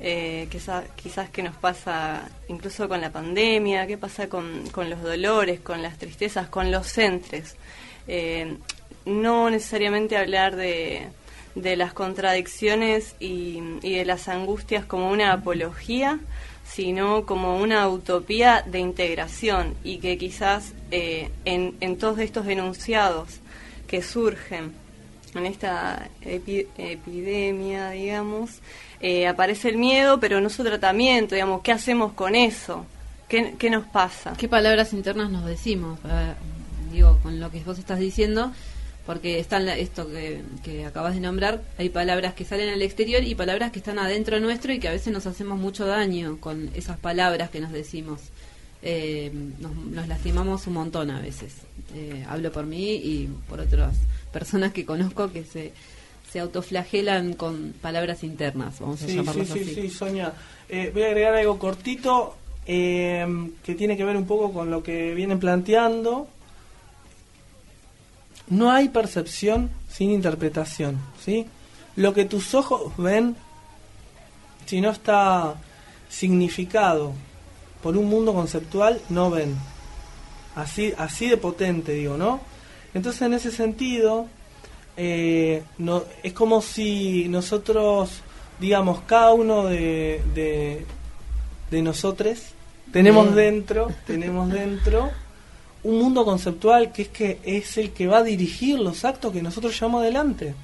eh, 0.00 0.48
quizá- 0.50 0.82
quizás 0.96 1.30
que 1.30 1.42
nos 1.44 1.54
pasa 1.54 2.28
incluso 2.48 2.88
con 2.88 3.00
la 3.00 3.10
pandemia, 3.10 3.86
qué 3.86 3.96
pasa 3.96 4.28
con, 4.28 4.68
con 4.70 4.90
los 4.90 5.00
dolores, 5.00 5.60
con 5.60 5.80
las 5.80 5.96
tristezas, 5.96 6.48
con 6.48 6.72
los 6.72 6.88
centres. 6.88 7.54
Eh, 8.08 8.56
no 9.06 9.48
necesariamente 9.48 10.16
hablar 10.16 10.56
de, 10.56 11.06
de 11.54 11.76
las 11.76 11.92
contradicciones 11.92 13.14
y 13.20 13.60
de 13.80 14.04
las 14.04 14.26
angustias 14.28 14.84
como 14.84 15.10
una 15.10 15.32
apología, 15.32 16.18
sino 16.72 17.26
como 17.26 17.58
una 17.58 17.88
utopía 17.88 18.62
de 18.66 18.78
integración 18.78 19.74
y 19.82 19.98
que 19.98 20.16
quizás 20.18 20.72
eh, 20.90 21.30
en, 21.44 21.74
en 21.80 21.96
todos 21.98 22.18
estos 22.20 22.46
enunciados 22.46 23.40
que 23.86 24.02
surgen 24.02 24.72
en 25.34 25.46
esta 25.46 26.08
epi- 26.22 26.66
epidemia, 26.76 27.90
digamos, 27.90 28.50
eh, 29.00 29.26
aparece 29.26 29.68
el 29.68 29.76
miedo, 29.78 30.20
pero 30.20 30.40
no 30.40 30.50
su 30.50 30.62
tratamiento, 30.64 31.34
digamos, 31.34 31.62
¿qué 31.62 31.72
hacemos 31.72 32.12
con 32.12 32.34
eso? 32.34 32.84
¿Qué, 33.28 33.54
qué 33.58 33.70
nos 33.70 33.84
pasa? 33.86 34.34
¿Qué 34.36 34.48
palabras 34.48 34.92
internas 34.92 35.30
nos 35.30 35.44
decimos? 35.46 35.98
Eh, 36.04 36.34
digo, 36.92 37.18
con 37.22 37.38
lo 37.38 37.50
que 37.50 37.60
vos 37.60 37.78
estás 37.78 37.98
diciendo, 38.00 38.52
porque 39.10 39.40
están 39.40 39.66
la- 39.66 39.76
esto 39.76 40.06
que, 40.08 40.40
que 40.62 40.84
acabas 40.86 41.14
de 41.14 41.20
nombrar, 41.20 41.62
hay 41.78 41.88
palabras 41.88 42.32
que 42.34 42.44
salen 42.44 42.68
al 42.68 42.80
exterior 42.80 43.24
y 43.24 43.34
palabras 43.34 43.72
que 43.72 43.80
están 43.80 43.98
adentro 43.98 44.38
nuestro 44.38 44.72
y 44.72 44.78
que 44.78 44.86
a 44.86 44.92
veces 44.92 45.12
nos 45.12 45.26
hacemos 45.26 45.58
mucho 45.58 45.84
daño 45.84 46.36
con 46.38 46.70
esas 46.76 46.96
palabras 46.96 47.50
que 47.50 47.58
nos 47.58 47.72
decimos. 47.72 48.20
Eh, 48.82 49.32
nos, 49.58 49.74
nos 49.74 50.06
lastimamos 50.06 50.68
un 50.68 50.74
montón 50.74 51.10
a 51.10 51.20
veces. 51.20 51.54
Eh, 51.96 52.24
hablo 52.28 52.52
por 52.52 52.66
mí 52.66 52.92
y 52.94 53.28
por 53.48 53.58
otras 53.58 53.96
personas 54.32 54.72
que 54.72 54.86
conozco 54.86 55.32
que 55.32 55.42
se, 55.42 55.72
se 56.30 56.38
autoflagelan 56.38 57.32
con 57.34 57.74
palabras 57.82 58.22
internas, 58.22 58.78
vamos 58.78 59.02
a 59.02 59.06
Sí, 59.06 59.10
sí, 59.10 59.16
llamarlas 59.16 59.48
sí, 59.48 59.58
así. 59.60 59.74
sí, 59.74 59.90
Sonia. 59.90 60.32
Eh, 60.68 60.92
voy 60.94 61.02
a 61.02 61.06
agregar 61.06 61.34
algo 61.34 61.58
cortito 61.58 62.36
eh, 62.64 63.26
que 63.64 63.74
tiene 63.74 63.96
que 63.96 64.04
ver 64.04 64.16
un 64.16 64.26
poco 64.28 64.52
con 64.52 64.70
lo 64.70 64.84
que 64.84 65.14
vienen 65.14 65.40
planteando. 65.40 66.28
No 68.50 68.70
hay 68.70 68.88
percepción 68.88 69.70
sin 69.88 70.10
interpretación, 70.10 70.98
¿sí? 71.24 71.46
Lo 71.96 72.12
que 72.12 72.24
tus 72.24 72.54
ojos 72.54 72.92
ven, 72.96 73.36
si 74.66 74.80
no 74.80 74.90
está 74.90 75.54
significado 76.08 77.12
por 77.82 77.96
un 77.96 78.06
mundo 78.06 78.34
conceptual, 78.34 79.00
no 79.08 79.30
ven. 79.30 79.56
Así, 80.56 80.92
así 80.98 81.28
de 81.28 81.36
potente, 81.36 81.92
digo, 81.92 82.16
¿no? 82.16 82.40
Entonces, 82.92 83.22
en 83.22 83.34
ese 83.34 83.52
sentido, 83.52 84.26
eh, 84.96 85.62
no, 85.78 86.02
es 86.22 86.32
como 86.32 86.60
si 86.60 87.28
nosotros, 87.28 88.22
digamos, 88.58 89.00
cada 89.06 89.32
uno 89.32 89.66
de, 89.66 90.22
de, 90.34 90.84
de 91.70 91.82
nosotros 91.82 92.38
tenemos 92.92 93.26
Bien. 93.26 93.36
dentro, 93.36 93.92
tenemos 94.06 94.50
dentro 94.50 95.10
un 95.82 95.98
mundo 95.98 96.24
conceptual 96.24 96.92
que 96.92 97.02
es 97.02 97.08
que 97.08 97.38
es 97.44 97.76
el 97.78 97.90
que 97.90 98.06
va 98.06 98.18
a 98.18 98.22
dirigir 98.22 98.78
los 98.78 99.04
actos 99.04 99.32
que 99.32 99.42
nosotros 99.42 99.74
llevamos 99.74 100.02
adelante. 100.02 100.54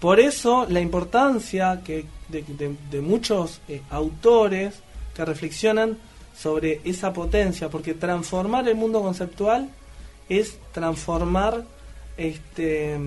Por 0.00 0.20
eso 0.20 0.66
la 0.68 0.80
importancia 0.80 1.80
que 1.84 2.04
de, 2.28 2.44
de- 2.90 3.00
muchos 3.00 3.60
eh, 3.68 3.80
autores 3.90 4.74
que 5.14 5.24
reflexionan 5.24 5.96
sobre 6.36 6.80
esa 6.84 7.12
potencia, 7.12 7.68
porque 7.68 7.94
transformar 7.94 8.68
el 8.68 8.74
mundo 8.74 9.00
conceptual 9.02 9.68
es 10.28 10.56
transformar 10.72 11.64
este 12.16 12.98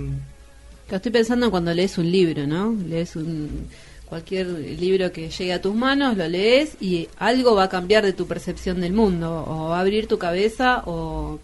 estoy 0.89 1.11
pensando 1.11 1.45
en 1.47 1.51
cuando 1.51 1.73
lees 1.73 1.97
un 1.97 2.09
libro, 2.09 2.47
¿no? 2.47 2.73
Lees 2.87 3.15
un, 3.17 3.67
cualquier 4.09 4.47
libro 4.47 5.11
que 5.11 5.29
llegue 5.29 5.53
a 5.53 5.61
tus 5.61 5.75
manos, 5.75 6.15
lo 6.17 6.27
lees 6.27 6.77
y 6.79 7.07
algo 7.17 7.55
va 7.55 7.63
a 7.63 7.69
cambiar 7.69 8.03
de 8.05 8.13
tu 8.13 8.25
percepción 8.27 8.79
del 8.81 8.93
mundo, 8.93 9.43
o 9.47 9.69
va 9.69 9.77
a 9.77 9.81
abrir 9.81 10.07
tu 10.07 10.17
cabeza, 10.17 10.81
o, 10.85 11.39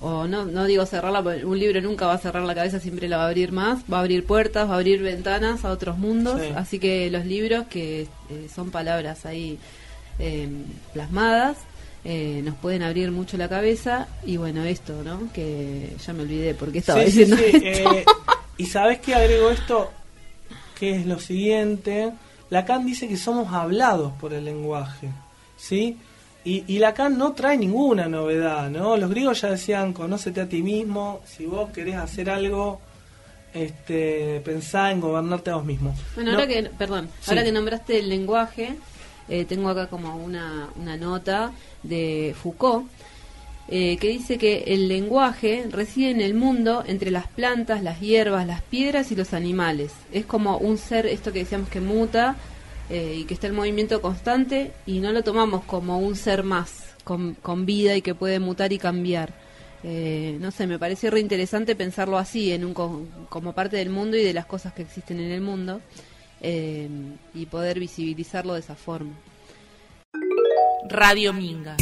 o 0.00 0.26
no, 0.26 0.44
no 0.44 0.64
digo 0.66 0.84
cerrarla, 0.86 1.20
un 1.20 1.58
libro 1.58 1.80
nunca 1.80 2.06
va 2.06 2.14
a 2.14 2.18
cerrar 2.18 2.44
la 2.44 2.54
cabeza, 2.54 2.80
siempre 2.80 3.08
la 3.08 3.16
va 3.18 3.24
a 3.24 3.28
abrir 3.28 3.52
más, 3.52 3.80
va 3.92 3.98
a 3.98 4.00
abrir 4.00 4.24
puertas, 4.24 4.68
va 4.68 4.74
a 4.74 4.76
abrir 4.76 5.02
ventanas 5.02 5.64
a 5.64 5.70
otros 5.70 5.98
mundos, 5.98 6.40
Sí. 6.40 6.48
así 6.56 6.78
que 6.78 7.10
los 7.10 7.24
libros, 7.26 7.66
que 7.68 8.02
eh, 8.02 8.48
son 8.54 8.70
palabras 8.70 9.24
ahí 9.26 9.58
eh, 10.18 10.48
plasmadas, 10.92 11.56
eh, 12.04 12.42
nos 12.44 12.54
pueden 12.56 12.82
abrir 12.82 13.10
mucho 13.10 13.36
la 13.36 13.48
cabeza 13.48 14.06
y 14.24 14.36
bueno, 14.36 14.64
esto, 14.64 15.02
¿no? 15.04 15.30
Que 15.32 15.92
ya 16.04 16.12
me 16.12 16.22
olvidé 16.22 16.54
porque 16.54 16.78
estaba 16.78 17.04
Sí, 17.04 17.10
sí, 17.10 17.18
diciendo 17.24 17.36
sí, 17.36 17.44
esto. 17.66 17.94
eh, 17.94 18.04
y 18.56 18.66
sabes 18.66 19.00
que 19.00 19.14
agrego 19.14 19.50
esto, 19.50 19.90
que 20.78 20.96
es 20.96 21.06
lo 21.06 21.18
siguiente. 21.18 22.12
Lacan 22.50 22.86
dice 22.86 23.08
que 23.08 23.16
somos 23.16 23.52
hablados 23.52 24.12
por 24.20 24.32
el 24.32 24.44
lenguaje, 24.44 25.08
¿sí? 25.56 25.96
Y, 26.44 26.64
y 26.66 26.78
Lacan 26.78 27.18
no 27.18 27.32
trae 27.32 27.58
ninguna 27.58 28.06
novedad, 28.08 28.70
¿no? 28.70 28.96
Los 28.96 29.10
griegos 29.10 29.40
ya 29.42 29.50
decían, 29.50 29.92
conócete 29.92 30.40
a 30.40 30.48
ti 30.48 30.62
mismo, 30.62 31.20
si 31.26 31.44
vos 31.46 31.70
querés 31.70 31.96
hacer 31.96 32.30
algo, 32.30 32.80
este, 33.52 34.40
pensá 34.44 34.90
en 34.92 35.00
gobernarte 35.00 35.50
a 35.50 35.56
vos 35.56 35.64
mismo. 35.64 35.94
Bueno, 36.14 36.32
No- 36.32 36.38
ahora 36.38 36.48
que, 36.48 36.62
perdón, 36.78 37.08
Sí. 37.20 37.30
ahora 37.30 37.44
que 37.44 37.52
nombraste 37.52 37.98
el 37.98 38.08
lenguaje, 38.08 38.76
eh, 39.28 39.44
tengo 39.44 39.68
acá 39.68 39.88
como 39.88 40.16
una, 40.16 40.68
una 40.76 40.96
nota 40.96 41.52
de 41.82 42.34
Foucault 42.40 42.86
eh, 43.70 43.96
que 43.98 44.08
dice 44.08 44.38
que 44.38 44.64
el 44.68 44.88
lenguaje 44.88 45.66
reside 45.70 46.10
en 46.10 46.20
el 46.20 46.34
mundo 46.34 46.82
entre 46.86 47.10
las 47.10 47.26
plantas, 47.26 47.82
las 47.82 48.00
hierbas, 48.00 48.46
las 48.46 48.62
piedras 48.62 49.12
y 49.12 49.16
los 49.16 49.34
animales. 49.34 49.92
Es 50.12 50.24
como 50.24 50.56
un 50.58 50.78
ser, 50.78 51.06
esto 51.06 51.32
que 51.32 51.40
decíamos 51.40 51.68
que 51.68 51.80
muta 51.80 52.36
eh, 52.90 53.16
y 53.18 53.24
que 53.24 53.34
está 53.34 53.46
en 53.48 53.54
movimiento 53.54 54.00
constante 54.00 54.72
y 54.86 55.00
no 55.00 55.12
lo 55.12 55.22
tomamos 55.22 55.64
como 55.64 55.98
un 55.98 56.16
ser 56.16 56.42
más 56.44 56.94
con, 57.04 57.66
vida 57.66 57.94
y 57.96 58.02
que 58.02 58.14
puede 58.14 58.38
mutar 58.38 58.72
y 58.72 58.78
cambiar. 58.78 59.32
Eh, 59.84 60.36
no 60.40 60.50
sé, 60.50 60.66
me 60.66 60.78
pareció 60.78 61.10
re 61.10 61.20
interesante 61.20 61.76
pensarlo 61.76 62.18
así, 62.18 62.52
en 62.52 62.64
un, 62.64 62.74
co- 62.74 63.02
como 63.28 63.52
parte 63.52 63.76
del 63.76 63.90
mundo 63.90 64.16
y 64.16 64.24
de 64.24 64.32
las 64.32 64.46
cosas 64.46 64.72
que 64.72 64.82
existen 64.82 65.20
en 65.20 65.30
el 65.30 65.40
mundo, 65.40 65.80
eh, 66.40 66.88
y 67.34 67.46
poder 67.46 67.78
visibilizarlo 67.78 68.54
de 68.54 68.60
esa 68.60 68.74
forma. 68.74 69.12
Radio 70.88 71.32
Minga. 71.32 71.76